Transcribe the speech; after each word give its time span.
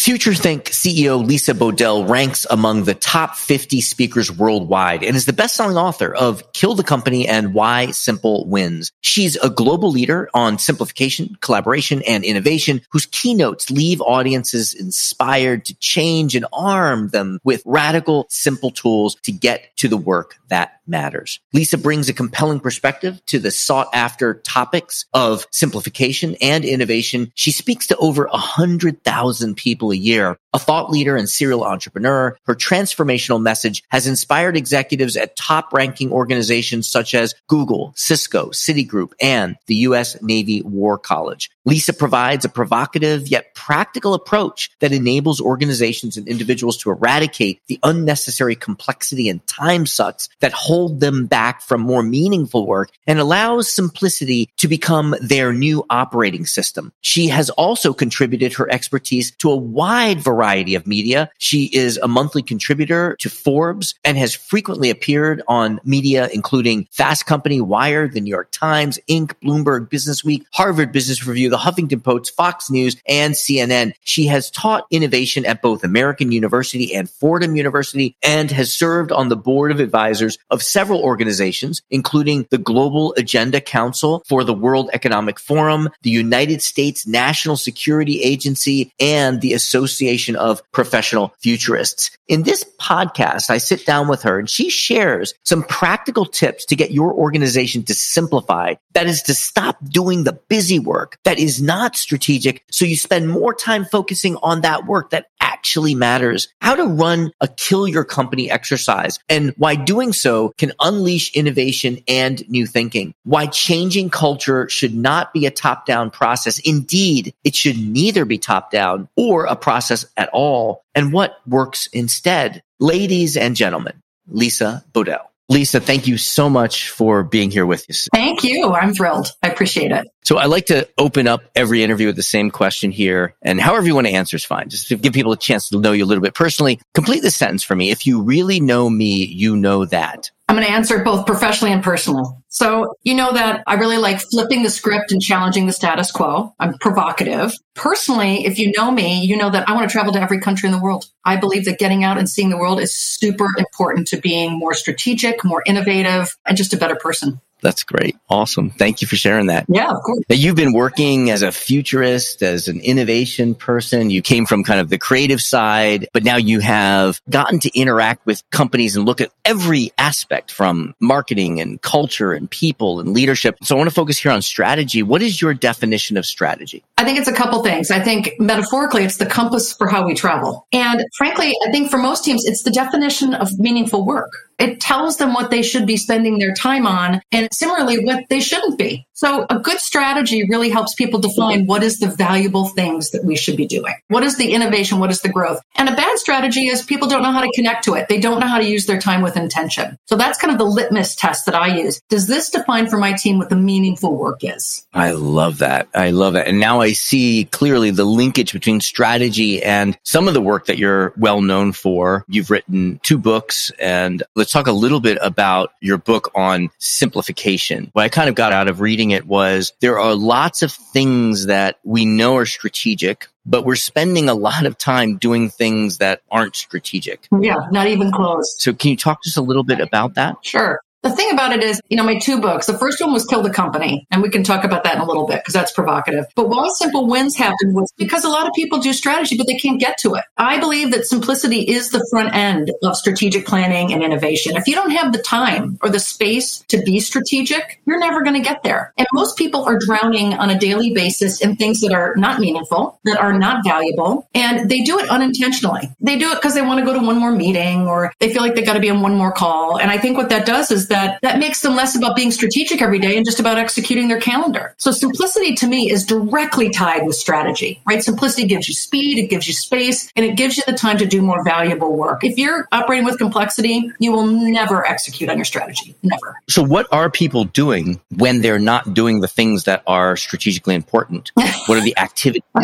FutureThink 0.00 0.62
CEO 0.62 1.22
Lisa 1.22 1.52
Bodell 1.52 2.08
ranks 2.08 2.46
among 2.48 2.84
the 2.84 2.94
top 2.94 3.36
50 3.36 3.82
speakers 3.82 4.32
worldwide 4.32 5.04
and 5.04 5.14
is 5.14 5.26
the 5.26 5.34
best-selling 5.34 5.76
author 5.76 6.14
of 6.14 6.54
Kill 6.54 6.74
the 6.74 6.82
Company 6.82 7.28
and 7.28 7.52
Why 7.52 7.90
Simple 7.90 8.46
Wins. 8.48 8.92
She's 9.02 9.36
a 9.36 9.50
global 9.50 9.90
leader 9.90 10.30
on 10.32 10.58
simplification, 10.58 11.36
collaboration, 11.42 12.00
and 12.08 12.24
innovation 12.24 12.80
whose 12.92 13.04
keynotes 13.04 13.70
leave 13.70 14.00
audiences 14.00 14.72
inspired 14.72 15.66
to 15.66 15.74
change 15.74 16.34
and 16.34 16.46
arm 16.50 17.08
them 17.08 17.38
with 17.44 17.62
radical, 17.66 18.24
simple 18.30 18.70
tools 18.70 19.16
to 19.24 19.32
get 19.32 19.76
to 19.76 19.88
the 19.88 19.98
work 19.98 20.36
that 20.48 20.80
matters. 20.86 21.40
Lisa 21.52 21.78
brings 21.78 22.08
a 22.08 22.14
compelling 22.14 22.60
perspective 22.60 23.24
to 23.26 23.38
the 23.38 23.50
sought 23.50 23.88
after 23.94 24.34
topics 24.34 25.04
of 25.12 25.46
simplification 25.50 26.36
and 26.40 26.64
innovation. 26.64 27.32
She 27.34 27.52
speaks 27.52 27.86
to 27.88 27.96
over 27.96 28.24
a 28.24 28.36
hundred 28.36 29.04
thousand 29.04 29.56
people 29.56 29.90
a 29.92 29.96
year. 30.00 30.36
A 30.52 30.58
thought 30.58 30.90
leader 30.90 31.16
and 31.16 31.28
serial 31.28 31.64
entrepreneur, 31.64 32.36
her 32.44 32.54
transformational 32.54 33.40
message 33.40 33.82
has 33.90 34.06
inspired 34.06 34.56
executives 34.56 35.16
at 35.16 35.36
top 35.36 35.72
ranking 35.72 36.10
organizations 36.10 36.88
such 36.88 37.14
as 37.14 37.34
Google, 37.48 37.92
Cisco, 37.96 38.50
Citigroup, 38.50 39.12
and 39.20 39.56
the 39.66 39.76
U.S. 39.76 40.20
Navy 40.22 40.62
War 40.62 40.98
College. 40.98 41.50
Lisa 41.64 41.92
provides 41.92 42.44
a 42.44 42.48
provocative 42.48 43.28
yet 43.28 43.54
practical 43.54 44.14
approach 44.14 44.70
that 44.80 44.92
enables 44.92 45.40
organizations 45.40 46.16
and 46.16 46.26
individuals 46.26 46.78
to 46.78 46.90
eradicate 46.90 47.60
the 47.66 47.78
unnecessary 47.82 48.56
complexity 48.56 49.28
and 49.28 49.46
time 49.46 49.84
sucks 49.84 50.28
that 50.40 50.52
hold 50.52 51.00
them 51.00 51.26
back 51.26 51.60
from 51.60 51.80
more 51.80 52.02
meaningful 52.02 52.66
work 52.66 52.90
and 53.06 53.18
allows 53.18 53.70
simplicity 53.70 54.48
to 54.56 54.68
become 54.68 55.14
their 55.20 55.52
new 55.52 55.84
operating 55.90 56.46
system. 56.46 56.92
She 57.02 57.28
has 57.28 57.50
also 57.50 57.92
contributed 57.92 58.54
her 58.54 58.70
expertise 58.72 59.30
to 59.32 59.50
a 59.50 59.56
wide 59.56 60.20
variety 60.20 60.74
of 60.74 60.86
media. 60.86 61.30
She 61.38 61.64
is 61.64 61.98
a 61.98 62.08
monthly 62.08 62.42
contributor 62.42 63.16
to 63.20 63.28
Forbes 63.28 63.94
and 64.04 64.16
has 64.16 64.34
frequently 64.34 64.90
appeared 64.90 65.42
on 65.46 65.80
media, 65.84 66.28
including 66.32 66.88
Fast 66.90 67.26
Company, 67.26 67.60
Wired, 67.60 68.14
the 68.14 68.20
New 68.20 68.30
York 68.30 68.50
Times, 68.50 68.98
Inc., 69.08 69.34
Bloomberg 69.42 69.90
Business 69.90 70.24
Week, 70.24 70.46
Harvard 70.52 70.92
Business 70.92 71.26
Review, 71.26 71.50
the 71.50 71.58
Huffington 71.60 72.02
Post, 72.02 72.34
Fox 72.34 72.70
News, 72.70 72.96
and 73.06 73.34
CNN. 73.34 73.92
She 74.02 74.26
has 74.26 74.50
taught 74.50 74.86
innovation 74.90 75.46
at 75.46 75.62
both 75.62 75.84
American 75.84 76.32
University 76.32 76.94
and 76.94 77.08
Fordham 77.08 77.56
University 77.56 78.16
and 78.22 78.50
has 78.50 78.72
served 78.72 79.12
on 79.12 79.28
the 79.28 79.36
board 79.36 79.70
of 79.70 79.80
advisors 79.80 80.38
of 80.50 80.62
several 80.62 81.02
organizations, 81.02 81.82
including 81.90 82.46
the 82.50 82.58
Global 82.58 83.14
Agenda 83.16 83.60
Council 83.60 84.22
for 84.26 84.44
the 84.44 84.54
World 84.54 84.90
Economic 84.92 85.38
Forum, 85.38 85.88
the 86.02 86.10
United 86.10 86.62
States 86.62 87.06
National 87.06 87.56
Security 87.56 88.22
Agency, 88.22 88.92
and 88.98 89.40
the 89.40 89.52
Association 89.52 90.36
of 90.36 90.62
Professional 90.72 91.34
Futurists. 91.40 92.10
In 92.28 92.44
this 92.44 92.64
podcast, 92.80 93.50
I 93.50 93.58
sit 93.58 93.84
down 93.84 94.06
with 94.06 94.22
her 94.22 94.38
and 94.38 94.48
she 94.48 94.70
shares 94.70 95.34
some 95.44 95.64
practical 95.64 96.24
tips 96.24 96.64
to 96.66 96.76
get 96.76 96.92
your 96.92 97.12
organization 97.12 97.82
to 97.84 97.94
simplify. 97.94 98.74
That 98.94 99.08
is 99.08 99.22
to 99.22 99.34
stop 99.34 99.76
doing 99.84 100.22
the 100.22 100.32
busy 100.32 100.78
work 100.78 101.18
that 101.24 101.39
is 101.40 101.62
not 101.62 101.96
strategic. 101.96 102.62
So 102.70 102.84
you 102.84 102.96
spend 102.96 103.28
more 103.28 103.54
time 103.54 103.84
focusing 103.84 104.36
on 104.42 104.60
that 104.60 104.86
work 104.86 105.10
that 105.10 105.26
actually 105.40 105.94
matters, 105.94 106.48
how 106.60 106.74
to 106.74 106.84
run 106.84 107.32
a 107.40 107.48
kill 107.48 107.88
your 107.88 108.04
company 108.04 108.50
exercise 108.50 109.18
and 109.28 109.52
why 109.56 109.74
doing 109.74 110.12
so 110.12 110.52
can 110.58 110.72
unleash 110.80 111.34
innovation 111.34 111.98
and 112.06 112.48
new 112.48 112.66
thinking. 112.66 113.14
Why 113.24 113.46
changing 113.46 114.10
culture 114.10 114.68
should 114.68 114.94
not 114.94 115.32
be 115.32 115.46
a 115.46 115.50
top 115.50 115.86
down 115.86 116.10
process. 116.10 116.58
Indeed, 116.60 117.34
it 117.42 117.54
should 117.54 117.78
neither 117.78 118.24
be 118.24 118.38
top 118.38 118.70
down 118.70 119.08
or 119.16 119.46
a 119.46 119.56
process 119.56 120.06
at 120.16 120.28
all 120.32 120.84
and 120.94 121.12
what 121.12 121.36
works 121.46 121.88
instead. 121.92 122.62
Ladies 122.78 123.36
and 123.36 123.56
gentlemen, 123.56 124.02
Lisa 124.28 124.84
Bodell. 124.92 125.29
Lisa, 125.50 125.80
thank 125.80 126.06
you 126.06 126.16
so 126.16 126.48
much 126.48 126.90
for 126.90 127.24
being 127.24 127.50
here 127.50 127.66
with 127.66 127.90
us. 127.90 128.08
Thank 128.12 128.44
you. 128.44 128.72
I'm 128.72 128.94
thrilled. 128.94 129.32
I 129.42 129.48
appreciate 129.48 129.90
it. 129.90 130.06
So 130.22 130.38
I 130.38 130.44
like 130.44 130.66
to 130.66 130.88
open 130.96 131.26
up 131.26 131.42
every 131.56 131.82
interview 131.82 132.06
with 132.06 132.14
the 132.14 132.22
same 132.22 132.52
question 132.52 132.92
here 132.92 133.34
and 133.42 133.60
however 133.60 133.84
you 133.84 133.96
want 133.96 134.06
to 134.06 134.12
answer 134.12 134.36
is 134.36 134.44
fine. 134.44 134.68
Just 134.68 134.86
to 134.88 134.96
give 134.96 135.12
people 135.12 135.32
a 135.32 135.36
chance 135.36 135.68
to 135.70 135.80
know 135.80 135.90
you 135.90 136.04
a 136.04 136.06
little 136.06 136.22
bit 136.22 136.34
personally. 136.34 136.80
Complete 136.94 137.22
the 137.22 137.32
sentence 137.32 137.64
for 137.64 137.74
me. 137.74 137.90
If 137.90 138.06
you 138.06 138.22
really 138.22 138.60
know 138.60 138.88
me, 138.88 139.24
you 139.26 139.56
know 139.56 139.86
that. 139.86 140.30
I'm 140.50 140.56
going 140.56 140.66
to 140.66 140.72
answer 140.72 141.04
both 141.04 141.26
professionally 141.26 141.72
and 141.72 141.80
personally. 141.80 142.24
So, 142.48 142.96
you 143.04 143.14
know 143.14 143.32
that 143.32 143.62
I 143.68 143.74
really 143.74 143.98
like 143.98 144.18
flipping 144.18 144.64
the 144.64 144.68
script 144.68 145.12
and 145.12 145.22
challenging 145.22 145.66
the 145.66 145.72
status 145.72 146.10
quo. 146.10 146.52
I'm 146.58 146.76
provocative. 146.78 147.52
Personally, 147.76 148.44
if 148.44 148.58
you 148.58 148.72
know 148.76 148.90
me, 148.90 149.24
you 149.24 149.36
know 149.36 149.48
that 149.50 149.68
I 149.68 149.74
want 149.74 149.88
to 149.88 149.92
travel 149.92 150.12
to 150.12 150.20
every 150.20 150.40
country 150.40 150.66
in 150.66 150.72
the 150.72 150.82
world. 150.82 151.04
I 151.24 151.36
believe 151.36 151.66
that 151.66 151.78
getting 151.78 152.02
out 152.02 152.18
and 152.18 152.28
seeing 152.28 152.50
the 152.50 152.58
world 152.58 152.80
is 152.80 152.96
super 152.96 153.46
important 153.58 154.08
to 154.08 154.16
being 154.16 154.58
more 154.58 154.74
strategic, 154.74 155.44
more 155.44 155.62
innovative, 155.66 156.36
and 156.44 156.56
just 156.56 156.74
a 156.74 156.76
better 156.76 156.96
person. 156.96 157.40
That's 157.62 157.82
great. 157.82 158.16
Awesome. 158.28 158.70
Thank 158.70 159.02
you 159.02 159.08
for 159.08 159.16
sharing 159.16 159.46
that. 159.46 159.66
Yeah, 159.68 159.90
of 159.90 160.02
course. 160.02 160.20
You've 160.28 160.56
been 160.56 160.72
working 160.72 161.30
as 161.30 161.42
a 161.42 161.52
futurist, 161.52 162.42
as 162.42 162.68
an 162.68 162.80
innovation 162.80 163.54
person. 163.54 164.10
You 164.10 164.22
came 164.22 164.46
from 164.46 164.64
kind 164.64 164.80
of 164.80 164.88
the 164.88 164.98
creative 164.98 165.40
side, 165.40 166.08
but 166.12 166.24
now 166.24 166.36
you 166.36 166.60
have 166.60 167.20
gotten 167.28 167.60
to 167.60 167.78
interact 167.78 168.26
with 168.26 168.42
companies 168.50 168.96
and 168.96 169.04
look 169.04 169.20
at 169.20 169.30
every 169.44 169.92
aspect 169.98 170.50
from 170.50 170.94
marketing 171.00 171.60
and 171.60 171.80
culture 171.82 172.32
and 172.32 172.50
people 172.50 173.00
and 173.00 173.12
leadership. 173.12 173.56
So 173.62 173.74
I 173.74 173.78
want 173.78 173.90
to 173.90 173.94
focus 173.94 174.18
here 174.18 174.32
on 174.32 174.42
strategy. 174.42 175.02
What 175.02 175.22
is 175.22 175.40
your 175.40 175.54
definition 175.54 176.16
of 176.16 176.26
strategy? 176.26 176.84
I 176.98 177.04
think 177.04 177.18
it's 177.18 177.28
a 177.28 177.32
couple 177.32 177.62
things. 177.62 177.90
I 177.90 178.00
think 178.00 178.34
metaphorically, 178.38 179.04
it's 179.04 179.16
the 179.16 179.26
compass 179.26 179.72
for 179.72 179.88
how 179.88 180.06
we 180.06 180.14
travel. 180.14 180.66
And 180.72 181.04
frankly, 181.16 181.52
I 181.66 181.70
think 181.70 181.90
for 181.90 181.98
most 181.98 182.24
teams, 182.24 182.44
it's 182.44 182.62
the 182.62 182.70
definition 182.70 183.34
of 183.34 183.58
meaningful 183.58 184.04
work. 184.04 184.30
It 184.60 184.80
tells 184.80 185.16
them 185.16 185.32
what 185.32 185.50
they 185.50 185.62
should 185.62 185.86
be 185.86 185.96
spending 185.96 186.38
their 186.38 186.54
time 186.54 186.86
on 186.86 187.22
and 187.32 187.48
similarly 187.52 188.04
what 188.04 188.28
they 188.28 188.40
shouldn't 188.40 188.78
be. 188.78 189.06
So 189.20 189.44
a 189.50 189.58
good 189.58 189.78
strategy 189.80 190.46
really 190.48 190.70
helps 190.70 190.94
people 190.94 191.20
define 191.20 191.66
what 191.66 191.82
is 191.82 191.98
the 191.98 192.06
valuable 192.06 192.68
things 192.68 193.10
that 193.10 193.22
we 193.22 193.36
should 193.36 193.56
be 193.56 193.66
doing. 193.66 193.92
What 194.08 194.22
is 194.22 194.36
the 194.38 194.52
innovation? 194.52 194.98
What 194.98 195.10
is 195.10 195.20
the 195.20 195.28
growth? 195.28 195.60
And 195.76 195.90
a 195.90 195.94
bad 195.94 196.18
strategy 196.18 196.68
is 196.68 196.82
people 196.82 197.06
don't 197.06 197.22
know 197.22 197.30
how 197.30 197.42
to 197.42 197.52
connect 197.54 197.84
to 197.84 197.94
it. 197.94 198.08
They 198.08 198.18
don't 198.18 198.40
know 198.40 198.46
how 198.46 198.56
to 198.56 198.64
use 198.64 198.86
their 198.86 198.98
time 198.98 199.20
with 199.20 199.36
intention. 199.36 199.98
So 200.06 200.16
that's 200.16 200.38
kind 200.38 200.50
of 200.50 200.58
the 200.58 200.64
litmus 200.64 201.14
test 201.16 201.44
that 201.44 201.54
I 201.54 201.76
use. 201.76 202.00
Does 202.08 202.28
this 202.28 202.48
define 202.48 202.88
for 202.88 202.96
my 202.96 203.12
team 203.12 203.36
what 203.36 203.50
the 203.50 203.56
meaningful 203.56 204.16
work 204.16 204.42
is? 204.42 204.86
I 204.94 205.10
love 205.10 205.58
that. 205.58 205.88
I 205.94 206.10
love 206.10 206.32
that. 206.32 206.46
And 206.46 206.58
now 206.58 206.80
I 206.80 206.92
see 206.92 207.44
clearly 207.44 207.90
the 207.90 208.04
linkage 208.04 208.54
between 208.54 208.80
strategy 208.80 209.62
and 209.62 209.98
some 210.02 210.28
of 210.28 210.34
the 210.34 210.40
work 210.40 210.64
that 210.64 210.78
you're 210.78 211.12
well 211.18 211.42
known 211.42 211.72
for. 211.72 212.24
You've 212.26 212.50
written 212.50 213.00
two 213.02 213.18
books 213.18 213.70
and 213.78 214.22
let's 214.34 214.49
talk 214.50 214.66
a 214.66 214.72
little 214.72 215.00
bit 215.00 215.18
about 215.22 215.72
your 215.80 215.98
book 215.98 216.30
on 216.34 216.70
simplification. 216.78 217.90
What 217.92 218.02
I 218.02 218.08
kind 218.08 218.28
of 218.28 218.34
got 218.34 218.52
out 218.52 218.68
of 218.68 218.80
reading 218.80 219.10
it 219.10 219.26
was 219.26 219.72
there 219.80 219.98
are 219.98 220.14
lots 220.14 220.62
of 220.62 220.72
things 220.72 221.46
that 221.46 221.78
we 221.84 222.04
know 222.04 222.36
are 222.36 222.46
strategic, 222.46 223.28
but 223.46 223.64
we're 223.64 223.76
spending 223.76 224.28
a 224.28 224.34
lot 224.34 224.66
of 224.66 224.76
time 224.76 225.16
doing 225.16 225.48
things 225.50 225.98
that 225.98 226.22
aren't 226.30 226.56
strategic. 226.56 227.28
Yeah, 227.40 227.66
not 227.70 227.86
even 227.86 228.10
close. 228.12 228.56
So 228.58 228.72
can 228.72 228.90
you 228.90 228.96
talk 228.96 229.22
just 229.22 229.36
a 229.36 229.42
little 229.42 229.64
bit 229.64 229.80
about 229.80 230.14
that? 230.14 230.36
Sure. 230.42 230.80
The 231.02 231.10
thing 231.10 231.30
about 231.32 231.52
it 231.52 231.62
is, 231.62 231.80
you 231.88 231.96
know, 231.96 232.02
my 232.02 232.18
two 232.18 232.40
books, 232.40 232.66
the 232.66 232.76
first 232.76 233.00
one 233.00 233.12
was 233.12 233.24
Kill 233.24 233.42
the 233.42 233.50
Company, 233.50 234.06
and 234.10 234.20
we 234.20 234.28
can 234.28 234.42
talk 234.42 234.64
about 234.64 234.84
that 234.84 234.96
in 234.96 235.00
a 235.00 235.06
little 235.06 235.26
bit 235.26 235.38
because 235.38 235.54
that's 235.54 235.72
provocative. 235.72 236.26
But 236.36 236.50
why 236.50 236.68
Simple 236.74 237.06
Wins 237.06 237.36
happened 237.36 237.74
was 237.74 237.90
because 237.96 238.22
a 238.22 238.28
lot 238.28 238.46
of 238.46 238.52
people 238.52 238.80
do 238.80 238.92
strategy, 238.92 239.38
but 239.38 239.46
they 239.46 239.56
can't 239.56 239.80
get 239.80 239.96
to 239.98 240.14
it. 240.14 240.24
I 240.36 240.60
believe 240.60 240.90
that 240.90 241.06
simplicity 241.06 241.60
is 241.60 241.90
the 241.90 242.06
front 242.10 242.34
end 242.34 242.70
of 242.82 242.96
strategic 242.96 243.46
planning 243.46 243.94
and 243.94 244.02
innovation. 244.02 244.56
If 244.56 244.66
you 244.66 244.74
don't 244.74 244.90
have 244.90 245.12
the 245.12 245.22
time 245.22 245.78
or 245.82 245.88
the 245.88 245.98
space 245.98 246.62
to 246.68 246.82
be 246.82 247.00
strategic, 247.00 247.80
you're 247.86 247.98
never 247.98 248.22
going 248.22 248.36
to 248.36 248.46
get 248.46 248.62
there. 248.62 248.92
And 248.98 249.06
most 249.14 249.38
people 249.38 249.64
are 249.64 249.78
drowning 249.78 250.34
on 250.34 250.50
a 250.50 250.58
daily 250.58 250.92
basis 250.92 251.40
in 251.40 251.56
things 251.56 251.80
that 251.80 251.92
are 251.92 252.14
not 252.16 252.40
meaningful, 252.40 253.00
that 253.04 253.18
are 253.18 253.38
not 253.38 253.64
valuable, 253.64 254.28
and 254.34 254.70
they 254.70 254.82
do 254.82 254.98
it 254.98 255.08
unintentionally. 255.08 255.88
They 256.00 256.18
do 256.18 256.30
it 256.32 256.34
because 256.34 256.54
they 256.54 256.62
want 256.62 256.80
to 256.80 256.84
go 256.84 256.92
to 256.92 257.04
one 257.04 257.16
more 257.16 257.32
meeting 257.32 257.88
or 257.88 258.12
they 258.18 258.30
feel 258.32 258.42
like 258.42 258.54
they 258.54 258.62
got 258.62 258.74
to 258.74 258.80
be 258.80 258.90
on 258.90 259.00
one 259.00 259.14
more 259.14 259.32
call. 259.32 259.78
And 259.78 259.90
I 259.90 259.96
think 259.96 260.18
what 260.18 260.28
that 260.28 260.44
does 260.44 260.70
is 260.70 260.89
that 260.90 261.18
that 261.22 261.38
makes 261.38 261.62
them 261.62 261.74
less 261.74 261.96
about 261.96 262.14
being 262.14 262.30
strategic 262.30 262.82
every 262.82 262.98
day 262.98 263.16
and 263.16 263.24
just 263.24 263.40
about 263.40 263.56
executing 263.56 264.08
their 264.08 264.20
calendar. 264.20 264.74
So 264.76 264.92
simplicity 264.92 265.54
to 265.54 265.66
me 265.66 265.90
is 265.90 266.04
directly 266.04 266.68
tied 266.70 267.06
with 267.06 267.16
strategy, 267.16 267.80
right? 267.86 268.02
Simplicity 268.02 268.46
gives 268.46 268.68
you 268.68 268.74
speed, 268.74 269.18
it 269.18 269.28
gives 269.28 269.48
you 269.48 269.54
space, 269.54 270.12
and 270.14 270.26
it 270.26 270.36
gives 270.36 270.56
you 270.56 270.62
the 270.66 270.74
time 270.74 270.98
to 270.98 271.06
do 271.06 271.22
more 271.22 271.42
valuable 271.42 271.96
work. 271.96 272.22
If 272.22 272.36
you're 272.36 272.68
operating 272.72 273.04
with 273.04 273.18
complexity, 273.18 273.90
you 273.98 274.12
will 274.12 274.26
never 274.26 274.86
execute 274.86 275.30
on 275.30 275.38
your 275.38 275.44
strategy. 275.44 275.94
Never. 276.02 276.36
So 276.48 276.62
what 276.62 276.86
are 276.92 277.10
people 277.10 277.44
doing 277.44 278.00
when 278.16 278.42
they're 278.42 278.58
not 278.58 278.92
doing 278.92 279.20
the 279.20 279.28
things 279.28 279.64
that 279.64 279.82
are 279.86 280.16
strategically 280.16 280.74
important? 280.74 281.32
What 281.34 281.78
are 281.78 281.82
the 281.82 281.96
activities? 281.98 282.42